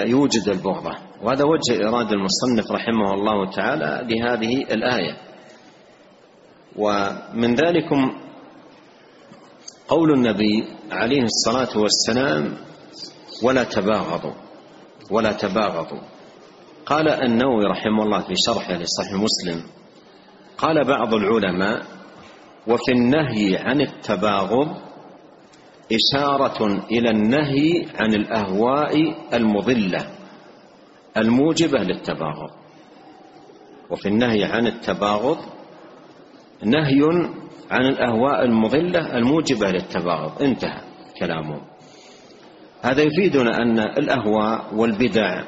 [0.07, 5.17] يوجد البغضة وهذا وجه إرادة المصنف رحمه الله تعالى لهذه الآية.
[6.77, 8.21] ومن ذلكم
[9.89, 12.57] قول النبي عليه الصلاة والسلام
[13.43, 14.35] ولا تباغضوا
[15.11, 16.01] ولا تباغضوا.
[16.87, 19.63] قال النووي رحمه الله في شرحه لصحيح مسلم
[20.59, 21.83] قال بعض العلماء
[22.67, 24.77] وفي النهي عن التباغض
[25.93, 30.07] إشارة إلى النهي عن الأهواء المضلة
[31.17, 32.51] الموجبة للتباغض.
[33.91, 35.39] وفي النهي عن التباغض
[36.65, 37.03] نهي
[37.71, 40.43] عن الأهواء المضلة الموجبة للتباغض.
[40.43, 40.81] انتهى
[41.21, 41.61] كلامه.
[42.83, 45.43] هذا يفيدنا أن الأهواء والبدع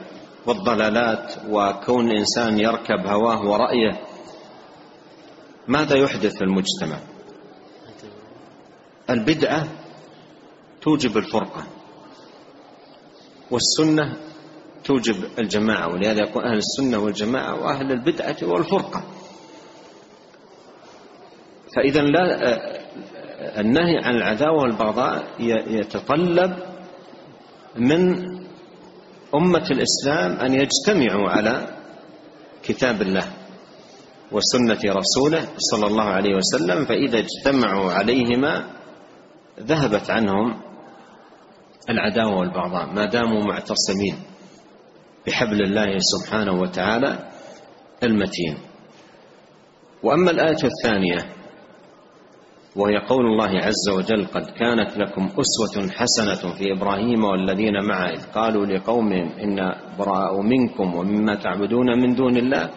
[0.46, 4.00] والضلالات وكون الإنسان يركب هواه ورأيه
[5.68, 6.98] ماذا يحدث في المجتمع؟
[9.10, 9.68] البدعة
[10.82, 11.66] توجب الفرقة
[13.50, 14.16] والسنة
[14.84, 19.02] توجب الجماعة ولهذا يكون أهل السنة والجماعة وأهل البدعة والفرقة.
[21.76, 22.22] فإذا لا
[23.60, 25.24] النهي عن العداوة والبغضاء
[25.68, 26.56] يتطلب
[27.76, 28.41] من
[29.34, 31.76] أمة الإسلام أن يجتمعوا على
[32.62, 33.26] كتاب الله
[34.32, 38.70] وسنة رسوله صلى الله عليه وسلم فإذا اجتمعوا عليهما
[39.60, 40.60] ذهبت عنهم
[41.90, 42.86] العداوة والبغضاء.
[42.86, 44.16] ما داموا معتصمين
[45.26, 47.28] بحبل الله سبحانه وتعالى
[48.02, 48.58] المتين.
[50.02, 51.32] وأما الآية الثانية
[52.76, 58.22] وهي قول الله عز وجل قد كانت لكم أسوة حسنة في إبراهيم والذين معه إذ
[58.34, 62.70] قالوا لقومهم إنا براء منكم ومما تعبدون من دون الله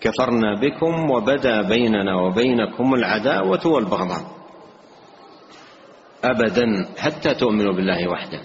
[0.00, 4.24] كفرنا بكم وبدا بيننا وبينكم العداوة والبغضاء.
[6.24, 6.66] أبدا
[6.98, 8.40] حتى تؤمنوا بالله وحده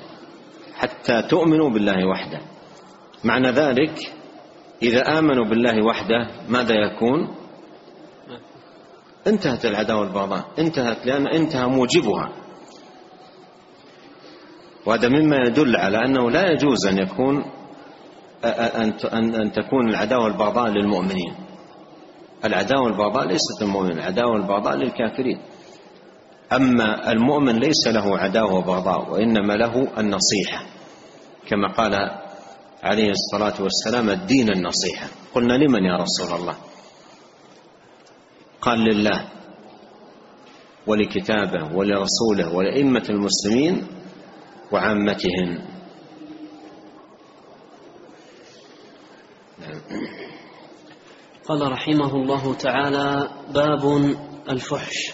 [0.75, 2.39] حتى تؤمنوا بالله وحده.
[3.23, 3.99] معنى ذلك
[4.83, 7.35] إذا آمنوا بالله وحده ماذا يكون؟
[9.27, 12.31] انتهت العداوة والبغضاء انتهت لأن انتهى موجبها.
[14.85, 17.43] وهذا مما يدل على أنه لا يجوز أن يكون
[19.13, 21.33] أن تكون العداوة والبغضاء للمؤمنين.
[22.45, 25.39] العداوة والبغضاء ليست للمؤمنين العداوة والبغضاء للكافرين.
[26.53, 30.65] أما المؤمن ليس له عداوة وبغضاء وإنما له النصيحة.
[31.47, 31.93] كما قال
[32.83, 35.07] عليه الصلاة والسلام الدين النصيحة.
[35.35, 36.55] قلنا لمن يا رسول الله؟
[38.67, 39.27] قال لله
[40.87, 43.87] ولكتابه ولرسوله ولأئمة المسلمين
[44.71, 45.59] وعامتهم.
[51.47, 54.15] قال رحمه الله تعالى باب
[54.49, 55.11] الفحش.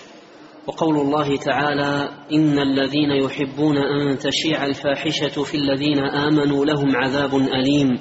[0.67, 7.99] وقول الله تعالى إن الذين يحبون أن تشيع الفاحشة في الذين آمنوا لهم عذاب أليم.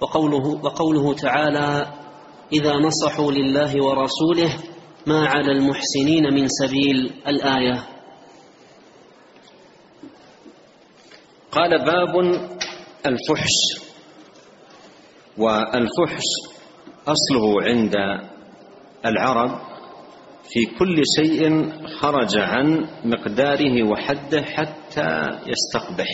[0.00, 1.86] وقوله, وقوله تعالى
[2.52, 4.75] إذا نصحوا لله ورسوله
[5.06, 7.82] ما على المحسنين من سبيل الآية.
[11.52, 12.16] قال باب
[13.06, 13.86] الفحش
[15.38, 16.24] والفحش
[17.08, 17.94] أصله عند
[19.06, 19.60] العرب
[20.44, 26.06] في كل شيء خرج عن مقداره وحده حتى يستقبح.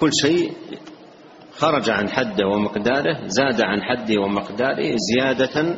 [0.00, 0.52] كل شيء
[1.56, 5.76] خرج عن حده ومقداره زاد عن حده ومقداره زيادة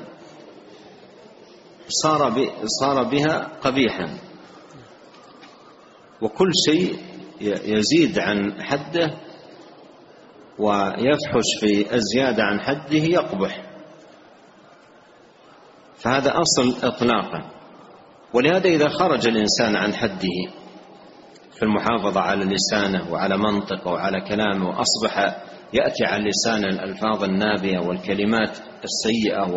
[1.89, 2.33] صار
[2.81, 4.19] صار بها قبيحا.
[6.21, 6.99] وكل شيء
[7.41, 9.15] يزيد عن حده
[10.59, 13.63] ويفحش في الزيادة عن حده يقبح.
[15.97, 17.51] فهذا أصل إطلاقا.
[18.35, 20.53] ولهذا إذا خرج الإنسان عن حده
[21.57, 25.19] في المحافظة على لسانه وعلى منطقه وعلى كلامه وأصبح
[25.73, 29.51] يأتي على لسانه الألفاظ النابية والكلمات السيئة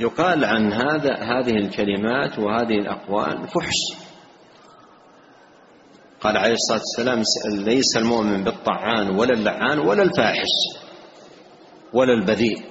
[0.00, 4.00] ويقال عن هذا هذه الكلمات وهذه الأقوال فحش.
[6.20, 7.22] قال عليه الصلاة والسلام
[7.64, 10.80] ليس المؤمن بالطعان ولا اللعان ولا الفاحش
[11.92, 12.64] ولا البذيء.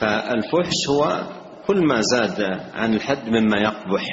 [0.00, 1.22] فالفحش هو
[1.66, 2.40] كل ما زاد
[2.74, 4.04] عن الحد مما يقبح.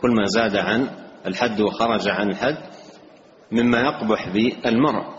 [0.00, 0.90] كل ما زاد عن
[1.26, 2.58] الحد وخرج عن الحد
[3.52, 5.17] مما يقبح بالمرء.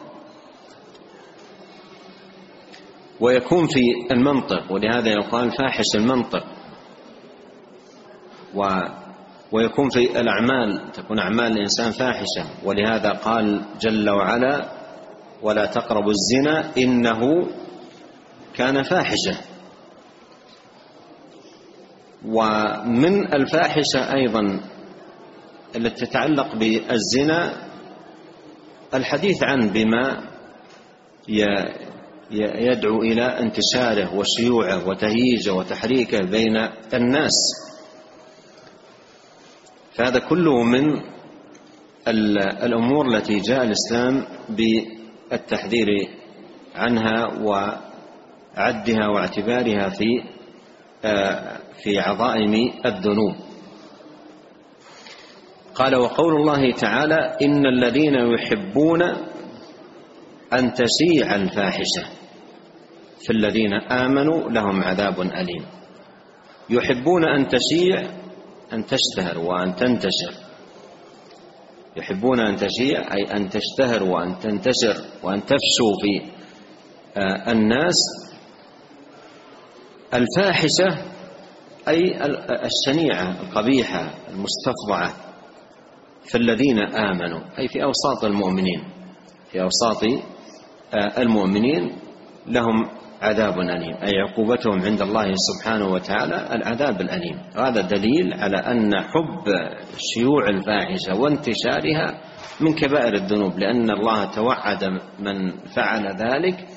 [3.20, 6.44] ويكون في المنطق ولهذا يقال فاحش المنطق.
[8.56, 8.68] و
[9.52, 12.46] ويكون في الأعمال تكون أعمال الإنسان فاحشة.
[12.64, 14.70] ولهذا قال جل وعلا
[15.42, 17.20] ولا تقربوا الزنا إنه
[18.56, 19.38] كان فاحشة.
[22.26, 24.60] ومن الفاحشة أيضا
[25.76, 27.54] التي تتعلق بالزنا
[28.94, 30.22] الحديث عنه بما
[32.32, 36.58] يدعو إلى انتشاره وشيوعه وتهييجه وتحريكه بين
[36.94, 37.32] الناس.
[39.94, 41.02] فهذا كله من
[42.64, 45.88] الأمور التي جاء الإسلام بالتحذير
[46.76, 50.24] عنها وعدها واعتبارها في
[51.84, 52.54] في عظائم
[52.86, 53.36] الذنوب.
[55.76, 59.02] قال وقول الله تعالى إن الذين يحبون
[60.54, 62.19] أن تشيع الفاحشة.
[63.20, 65.66] في الذين آمنوا لهم عذاب أليم.
[66.70, 68.12] يحبون أن تشيع
[68.74, 70.34] أن تشتهر وأن تنتشر.
[71.98, 76.32] يحبون أن تشيع أي أن تشتهر وأن تنتشر وأن تفشو في
[77.18, 77.96] آه، الناس.
[80.14, 81.06] الفاحشة
[81.88, 82.26] أي
[82.66, 85.14] الشنيعة القبيحة المستفضعة
[86.24, 88.84] في الذين آمنوا أي في أوساط المؤمنين.
[89.52, 90.04] في أوساط
[90.94, 91.96] آه، المؤمنين
[92.48, 93.96] لهم عذاب أليم.
[93.96, 97.38] أي عقوبتهم عند الله سبحانه وتعالى العذاب الأليم.
[97.56, 99.46] هذا دليل على أن حب
[99.98, 102.22] شيوع الفاحشة وانتشارها
[102.62, 104.84] من كبائر الذنوب لأن الله توعد
[105.20, 106.68] من فعل ذلك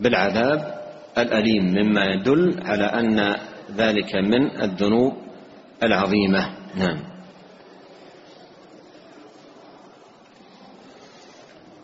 [0.00, 0.84] بالعذاب
[1.18, 3.36] الأليم مما يدل على أن
[3.76, 5.12] ذلك من الذنوب
[5.82, 6.50] العظيمة.
[6.76, 7.14] نعم.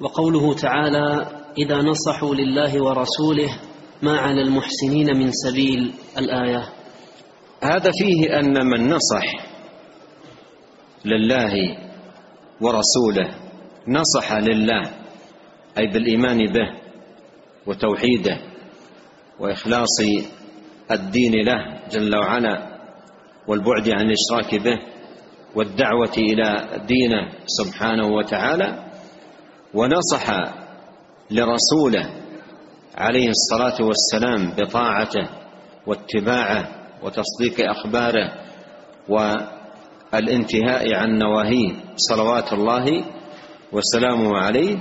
[0.00, 1.26] وقوله تعالى
[1.58, 3.69] إذا نصحوا لله ورسوله
[4.02, 6.68] ما على المحسنين من سبيل الآية؟
[7.62, 9.50] هذا فيه أن من نصح
[11.04, 11.52] لله
[12.60, 13.34] ورسوله
[13.88, 14.82] نصح لله
[15.78, 16.80] أي بالإيمان به
[17.66, 18.38] وتوحيده
[19.40, 20.00] وإخلاص
[20.90, 22.80] الدين له جل وعلا
[23.48, 24.78] والبعد عن الإشراك به
[25.54, 28.90] والدعوة إلى دينه سبحانه وتعالى
[29.74, 30.26] ونصح
[31.30, 32.10] لرسوله
[32.96, 35.28] عليه الصلاة والسلام بطاعته
[35.86, 36.68] واتباعه
[37.02, 38.32] وتصديق أخباره
[39.08, 43.04] والانتهاء عن نواهيه صلوات الله
[43.72, 44.78] وسلامه عليه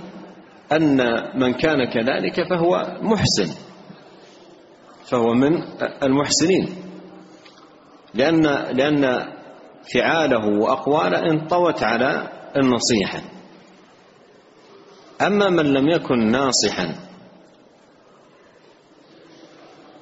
[0.71, 0.97] أن
[1.39, 3.53] من كان كذلك فهو محسن
[5.05, 5.63] فهو من
[6.03, 6.75] المحسنين.
[8.13, 8.43] لأن
[8.77, 9.25] لأن
[9.93, 13.21] فعاله وأقواله انطوت على النصيحة.
[15.21, 17.08] أما من لم يكن ناصحا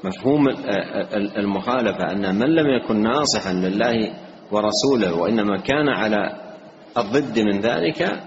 [0.04, 0.48] مفهوم
[1.38, 4.14] المخالفة أن من لم يكن ناصحا لله
[4.52, 6.18] ورسوله وإنما كان على
[6.98, 8.24] الضد من ذلك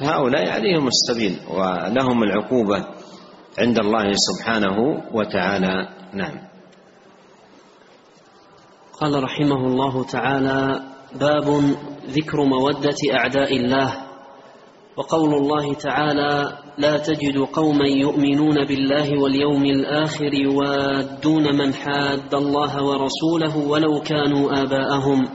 [0.00, 2.86] فهؤلاء عليهم السبيل ولهم العقوبة
[3.58, 5.88] عند الله سبحانه وتعالى.
[6.14, 6.38] نعم.
[9.00, 10.82] قال رحمه الله تعالى
[11.20, 11.46] باب
[12.06, 13.94] ذكر مودة أعداء الله.
[14.96, 23.56] وقول الله تعالى لا تجد قوما يؤمنون بالله واليوم الآخر يوادون من حاد الله ورسوله
[23.68, 25.28] ولو كانوا آباءهم.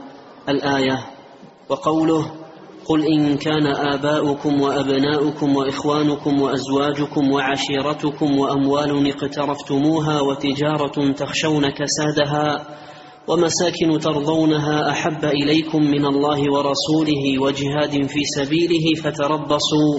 [0.48, 0.98] الآية.
[1.68, 2.30] وقوله
[2.88, 12.66] قل إن كان آباؤكم وأبناؤكم وإخوانكم وأزواجكم وعشيرتكم وأموال اقترفتموها وتجارة تخشون كسادها
[13.28, 19.98] ومساكن ترضونها أحب إليكم من الله ورسوله وجهاد في سبيله فتربصوا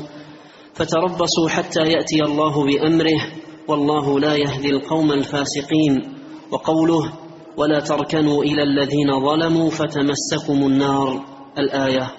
[0.76, 3.22] فتربصوا حتى يأتي الله بأمره
[3.68, 6.14] والله لا يهدي القوم الفاسقين
[6.52, 7.14] وقوله
[7.58, 11.26] ولا تركنوا إلى الذين ظلموا فتمسكم النار
[11.58, 12.12] الآية.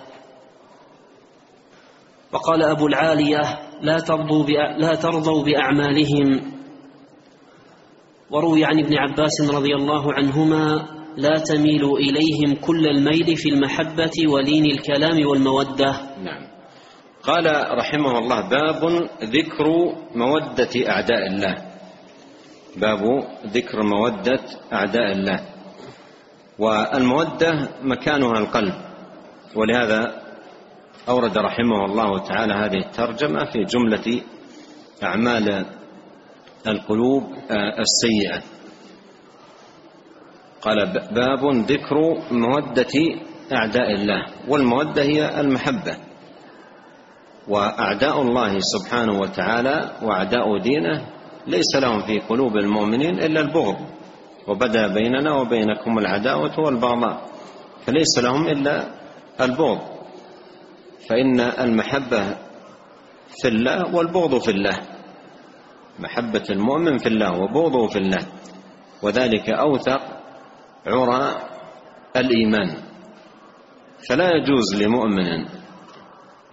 [2.33, 3.41] وقال أبو العالية
[3.83, 4.45] لا ترضوا
[4.79, 6.53] لا ترضوا بأعمالهم.
[8.31, 10.87] وروي عن ابن عباس رضي الله عنهما
[11.17, 15.93] لا تميلوا إليهم كل الميل في المحبة ولين الكلام والمودة.
[16.25, 16.46] نعم.
[17.27, 17.47] قال
[17.79, 19.67] رحمه الله باب ذكر
[20.15, 21.55] مودة أعداء الله.
[22.77, 23.01] باب
[23.47, 24.41] ذكر مودة
[24.73, 25.41] أعداء الله.
[26.59, 28.75] والمودة مكانها القلب.
[29.55, 30.23] ولهذا
[31.09, 34.23] أورد رحمه الله تعالى هذه الترجمة في جملة
[35.03, 35.67] أعمال
[36.67, 37.23] القلوب
[37.79, 38.43] السيئة.
[40.63, 41.97] قال باب ذكر
[42.31, 42.95] مودة
[43.53, 44.27] أعداء الله.
[44.49, 46.06] والمودة هي المحبة.
[47.49, 51.07] وأعداء الله سبحانه وتعالى وأعداء دينه
[51.47, 53.77] ليس لهم في قلوب المؤمنين إلا البغض
[54.49, 57.23] وبدا بيننا وبينكم العداوة والبغضاء
[57.87, 58.89] فليس لهم إلا
[59.41, 59.81] البغض.
[61.09, 62.37] فإن المحبة
[63.29, 64.77] في الله والبغض في الله
[65.99, 68.27] محبة المؤمن في الله وبغضه في الله
[69.03, 70.01] وذلك أوثق
[70.87, 71.37] عرى
[72.17, 72.77] الإيمان.
[74.09, 75.45] فلا يجوز لمؤمن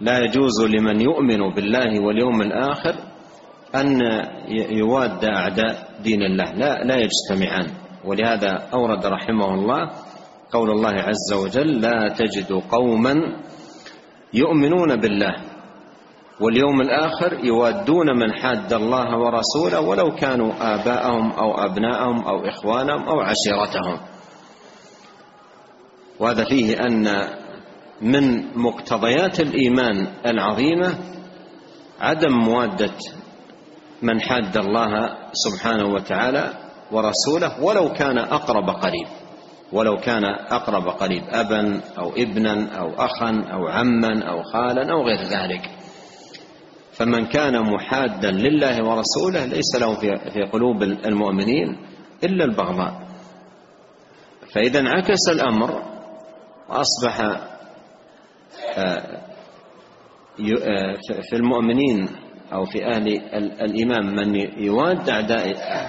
[0.00, 2.94] لا يجوز لمن يؤمن بالله واليوم الآخر
[3.74, 4.00] أن
[4.70, 6.52] يواد أعداء دين الله.
[6.52, 7.66] لا لا يجتمعان.
[8.04, 9.90] ولهذا أورد رحمه الله
[10.52, 13.14] قول الله عز وجل لا تجد قوما
[14.34, 15.34] يؤمنون بالله
[16.40, 23.20] واليوم الآخر يوادون من حاد الله ورسوله ولو كانوا آباءهم أو أبناءهم أو إخوانهم أو
[23.20, 24.00] عشيرتهم.
[26.20, 27.06] وهذا فيه أن
[28.02, 30.94] من مقتضيات الإيمان العظيمة
[32.00, 32.94] عدم موادة
[34.02, 36.52] من حاد الله سبحانه وتعالى
[36.92, 39.06] ورسوله ولو كان أقرب قريب
[39.72, 45.22] ولو كان أقرب قريب أبا أو ابنا أو أخا أو عما أو خالا أو غير
[45.22, 45.70] ذلك.
[46.92, 49.94] فمن كان محادا لله ورسوله ليس له
[50.30, 51.78] في قلوب المؤمنين
[52.24, 53.04] إلا البغضاء.
[54.54, 55.42] فإذا انعكس آه،
[57.20, 57.53] آه،
[61.30, 62.08] في المؤمنين
[62.52, 63.08] أو في أهل
[63.62, 65.10] الإيمان من يواد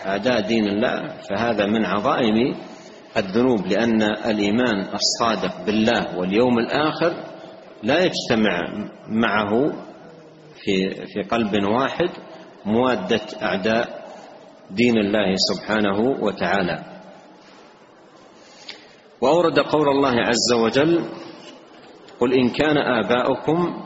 [0.07, 2.55] أعداء دين الله فهذا من عظائم
[3.17, 7.13] الذنوب لأن الإيمان الصادق بالله واليوم الآخر
[7.83, 8.61] لا يجتمع
[9.09, 9.71] معه
[10.63, 12.09] في في قلب واحد
[12.65, 14.05] موادة أعداء
[14.71, 16.83] دين الله سبحانه وتعالى.
[19.21, 21.05] وأورد قول الله عز وجل
[22.19, 23.81] قل إن كان آباؤكم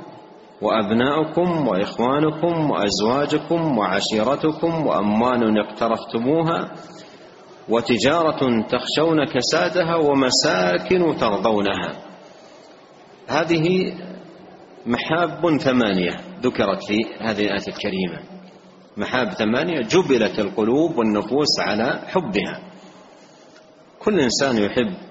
[0.62, 6.72] وأبناؤكم وإخوانكم وأزواجكم وعشيرتكم وأموال اقترفتموها
[7.70, 11.92] وتجارة تخشون كسادها ومساكن ترضونها.
[13.28, 13.94] هذه
[14.86, 16.12] محاب ثمانية
[16.42, 18.20] ذكرت في هذه الآية الكريمة.
[18.98, 22.62] محاب ثمانية جبلت القلوب والنفوس على حبها.
[24.00, 25.09] كل إنسان يحب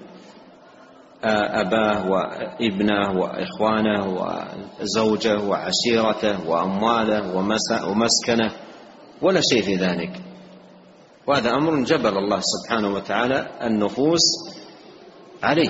[1.23, 4.05] أباه وابنه وإخوانه
[4.81, 7.35] وزوجه وعشيرته وأمواله
[7.87, 8.51] ومسكنه
[9.21, 10.21] ولا شيء في ذلك.
[11.27, 14.21] وهذا أمر جبل الله سبحانه وتعالى النفوس
[15.43, 15.69] عليه.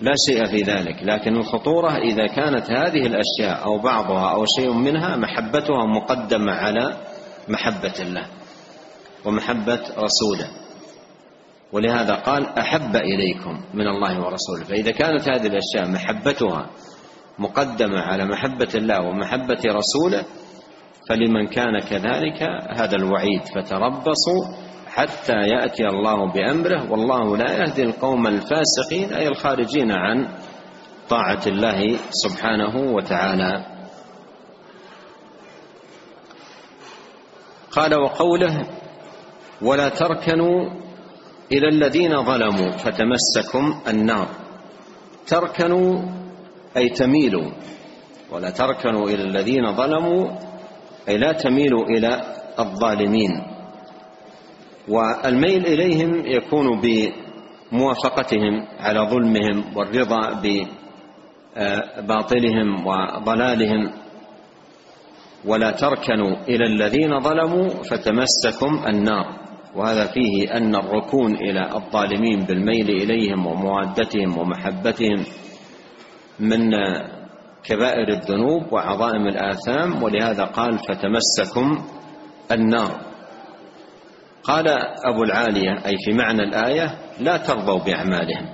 [0.00, 5.16] لا شيء في ذلك لكن الخطورة إذا كانت هذه الأشياء أو بعضها أو شيء منها
[5.16, 6.96] محبتها مقدمة على
[7.48, 8.26] محبة الله
[9.24, 10.61] ومحبة رسوله.
[11.72, 14.64] ولهذا قال أحب إليكم من الله ورسوله.
[14.64, 16.70] فإذا كانت هذه الأشياء محبتها
[17.38, 20.24] مقدمة على محبة الله ومحبة رسوله
[21.08, 22.42] فلمن كان كذلك
[22.76, 24.42] هذا الوعيد فتربصوا
[24.86, 26.90] حتى يأتي الله بأمره.
[26.90, 30.28] والله لا يهدي القوم الفاسقين أي الخارجين عن
[31.08, 33.66] طاعة الله سبحانه وتعالى.
[37.70, 38.60] قال وقوله
[39.62, 40.81] ولا تركنوا
[41.52, 44.28] إلى الذين ظلموا فتمسكم النار.
[45.26, 46.02] تركنوا
[46.76, 47.50] أي تميلوا.
[48.30, 50.30] ولا تركنوا إلى الذين ظلموا
[51.08, 52.20] أي لا تميلوا إلى
[52.58, 53.42] الظالمين.
[54.88, 60.40] والميل إليهم يكون بموافقتهم على ظلمهم والرضا
[61.56, 63.92] بباطلهم وضلالهم.
[65.44, 69.41] ولا تركنوا إلى الذين ظلموا فتمسكم النار.
[69.76, 75.24] وهذا فيه أن الركون إلى الظالمين بالميل إليهم وموادتهم ومحبتهم
[76.40, 76.70] من
[77.64, 81.84] كبائر الذنوب وعظائم الآثام ولهذا قال فتمسكم
[82.52, 83.00] النار
[84.44, 84.68] قال
[85.04, 88.48] أبو العالية أي في معنى الآية لا ترضوا بأعمالهم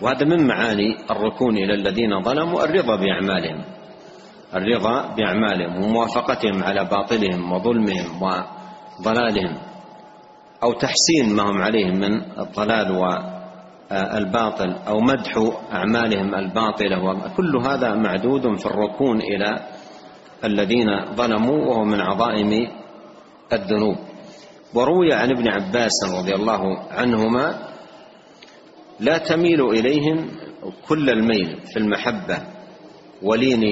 [0.00, 3.64] وهذا من معاني الركون إلى الذين ظلموا الرضا بأعمالهم.
[4.54, 8.22] الرضا بأعمالهم وموافقتهم على باطلهم وظلمهم
[9.00, 9.58] وضلالهم
[10.62, 18.56] أو تحسين ما هم عليه من الضلال والباطل أو مدح أعمالهم الباطلة وكل هذا معدود
[18.56, 19.66] في الركون إلى
[20.44, 22.68] الذين ظلموا وهو من عظائم
[23.52, 23.96] الذنوب.
[24.74, 27.68] وروي عن ابن عباس رضي الله عنهما
[29.00, 30.30] لا تميل إليهم
[30.88, 32.38] كل الميل في المحبة
[33.22, 33.62] ولين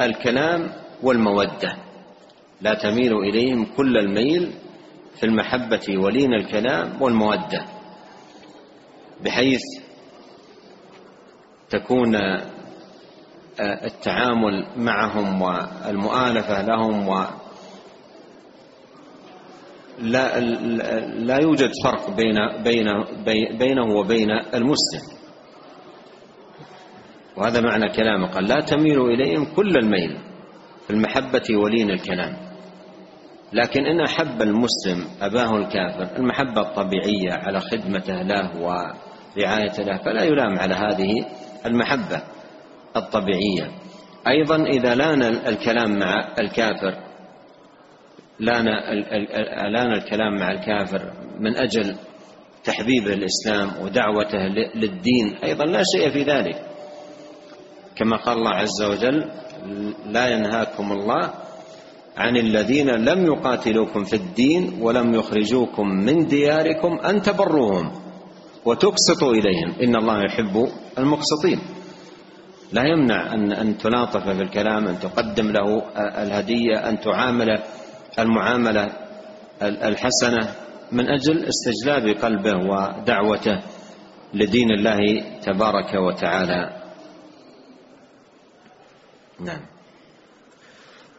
[0.00, 0.70] الكلام
[1.02, 1.76] والمودة.
[2.60, 4.52] لا تميل إليهم كل الميل
[5.20, 7.64] في المحبة ولين الكلام والمودة
[9.24, 9.60] بحيث
[11.70, 12.16] تكون
[13.60, 17.24] التعامل معهم والمؤالفة لهم و
[19.98, 20.40] لا
[21.00, 22.86] لا يوجد فرق بين بين
[23.58, 25.16] بينه وبين المسلم.
[27.36, 30.18] وهذا معنى كلامه قال لا تميلوا إليهم كل الميل
[30.86, 32.45] في المحبة ولين الكلام.
[33.52, 40.58] لكن إن أحب المسلم أباه الكافر المحبة الطبيعية على خدمته له ورعايته له فلا يلام
[40.58, 41.12] على هذه
[41.66, 42.22] المحبة
[42.96, 43.70] الطبيعية.
[44.28, 46.94] أيضا إذا لأن الكلام مع الكافر
[48.40, 48.64] لأن
[49.72, 51.96] لأن الكلام مع الكافر من أجل
[52.64, 54.38] تحبيبه الإسلام ودعوته
[54.74, 56.62] للدين أيضا لا شيء في ذلك.
[57.96, 59.30] كما قال الله عز وجل
[60.06, 61.30] لا ينهاكم الله
[62.16, 67.92] عن الذين لم يقاتلوكم في الدين ولم يخرجوكم من دياركم أن تبروهم
[68.64, 69.74] وتقسطوا إليهم.
[69.82, 71.58] إن الله يحب المقسطين.
[72.72, 75.82] لا يمنع أن أن تلاطف في الكلام أن تقدم له
[76.22, 77.62] الهدية أن تعامله
[78.18, 78.92] المعاملة
[79.62, 80.54] الحسنة
[80.92, 83.62] من أجل استجلاب قلبه ودعوته
[84.34, 86.82] لدين الله تبارك وتعالى.
[89.40, 89.75] نعم.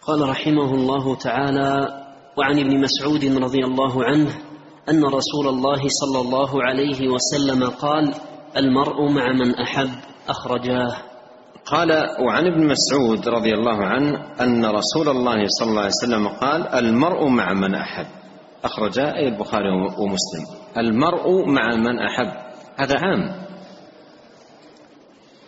[0.07, 2.03] قال رحمه الله تعالى
[2.37, 4.29] وعن ابن مسعود رضي الله عنه
[4.89, 8.13] أن رسول الله صلى الله عليه وسلم قال
[8.57, 9.89] المرء مع من أحب
[10.29, 10.95] أخرجاه.
[11.65, 11.91] قال
[12.27, 17.27] وعن ابن مسعود رضي الله عنه أن رسول الله صلى الله عليه وسلم قال المرء
[17.27, 18.07] مع من أحب.
[18.63, 20.45] أخرجاه أي البخاري ومسلم.
[20.77, 22.31] المرء مع من أحب.
[22.77, 23.46] هذا عام.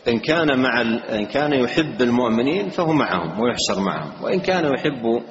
[0.08, 5.24] إن كان مع إن كان يحب المؤمنين فهو معهم ويحشر معهم وإن كان يحب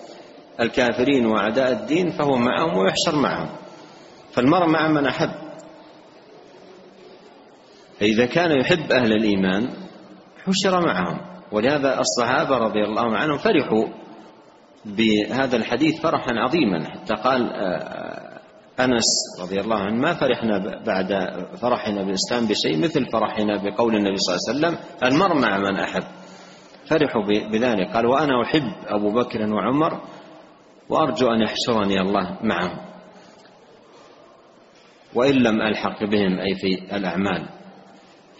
[0.61, 3.49] الكافرين وأعداء الدين فهو معهم ويحشر معهم.
[4.33, 5.31] فالمرء مع من أحب.
[8.01, 9.69] فإذا كان يحب أهل الإيمان
[10.45, 11.19] حشر معهم.
[11.53, 13.87] ولهذا الصحابة رضي الله عنهم فرحوا
[14.85, 16.85] بهذا الحديث فرحا عظيما.
[16.91, 17.53] حتى قال
[18.81, 19.05] أنس
[19.43, 21.13] رضي الله عنه ما فرحنا بعد
[21.57, 26.03] فرحنا بالإسلام بشيء مثل فرحنا بقول النبي صلى الله عليه وسلم المرء مع من أحب.
[26.87, 27.23] فرحوا
[27.53, 30.01] بذلك قال وأنا أحب أبو بكر وعمر
[30.89, 32.79] وأرجو أن يحشرني الله معهم
[35.15, 37.49] وإن لم ألحق بهم أي في الأعمال.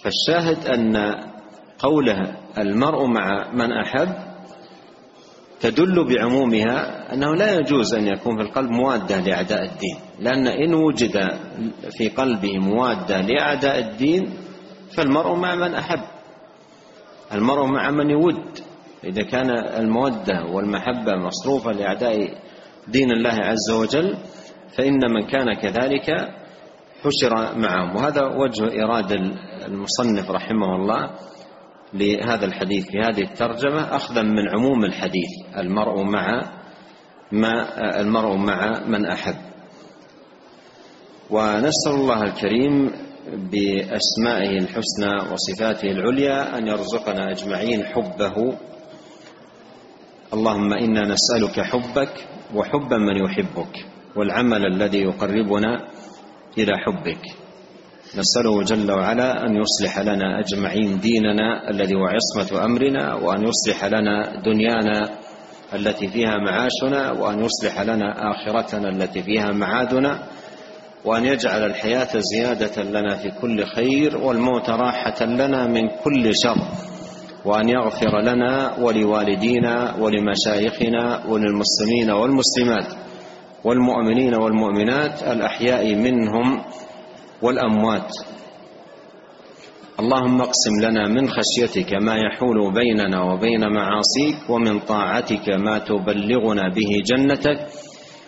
[0.03, 1.15] فالشاهد أن
[1.79, 4.09] قوله المرء مع من أحب
[5.61, 10.08] تدل بعمومها أنه لا يجوز أن يكون في القلب موادة لأعداء الدين.
[10.21, 11.29] لأن إن وجد
[11.91, 14.33] في قلبه موادة لأعداء الدين
[14.97, 16.01] فالمرء مع من أحب.
[17.33, 18.59] المرء مع من يود.
[19.05, 22.39] إذا كان المودة والمحبة مصروفة لأعداء
[22.89, 24.17] دين الله عز وجل
[24.77, 26.11] فإن من كان كذلك
[27.05, 27.97] حشر معهم.
[27.97, 29.17] وهذا وجه إرادة
[29.67, 31.11] المصنف رحمه الله
[31.95, 35.31] لهذا الحديث في هذه الترجمة أخذا من عموم الحديث.
[35.57, 36.51] المرء مع
[37.33, 37.69] ما
[38.01, 39.48] المرء مع من أحب.
[41.31, 42.91] ونسأل الله الكريم
[43.29, 48.57] بأسمائه الحسنى وصفاته العليا أن يرزقنا أجمعين حبه.
[50.33, 52.13] اللهم إنا نسألك حبك
[52.55, 53.75] وحب من يحبك
[54.17, 55.89] والعمل الذي يقربنا
[56.59, 57.23] إلى حبك.
[58.19, 64.43] نسأله جل وعلا أن يصلح لنا أجمعين ديننا الذي هو عصمة أمرنا وأن يصلح لنا
[64.45, 65.19] دنيانا
[65.75, 70.27] التي فيها معاشنا وأن يصلح لنا آخرتنا التي فيها معادنا.
[71.05, 76.59] وأن يجعل الحياة زيادة لنا في كل خير والموت راحة لنا من كل شر
[77.45, 82.87] وأن يغفر لنا ولوالدينا ولمشايخنا وللمسلمين والمسلمات
[83.65, 86.63] والمؤمنين والمؤمنات الأحياء منهم
[87.43, 88.11] والأموات.
[90.01, 96.91] اللهم اقسم لنا من خشيتك ما يحول بيننا وبين معاصيك ومن طاعتك ما تبلغنا به
[97.05, 97.67] جنتك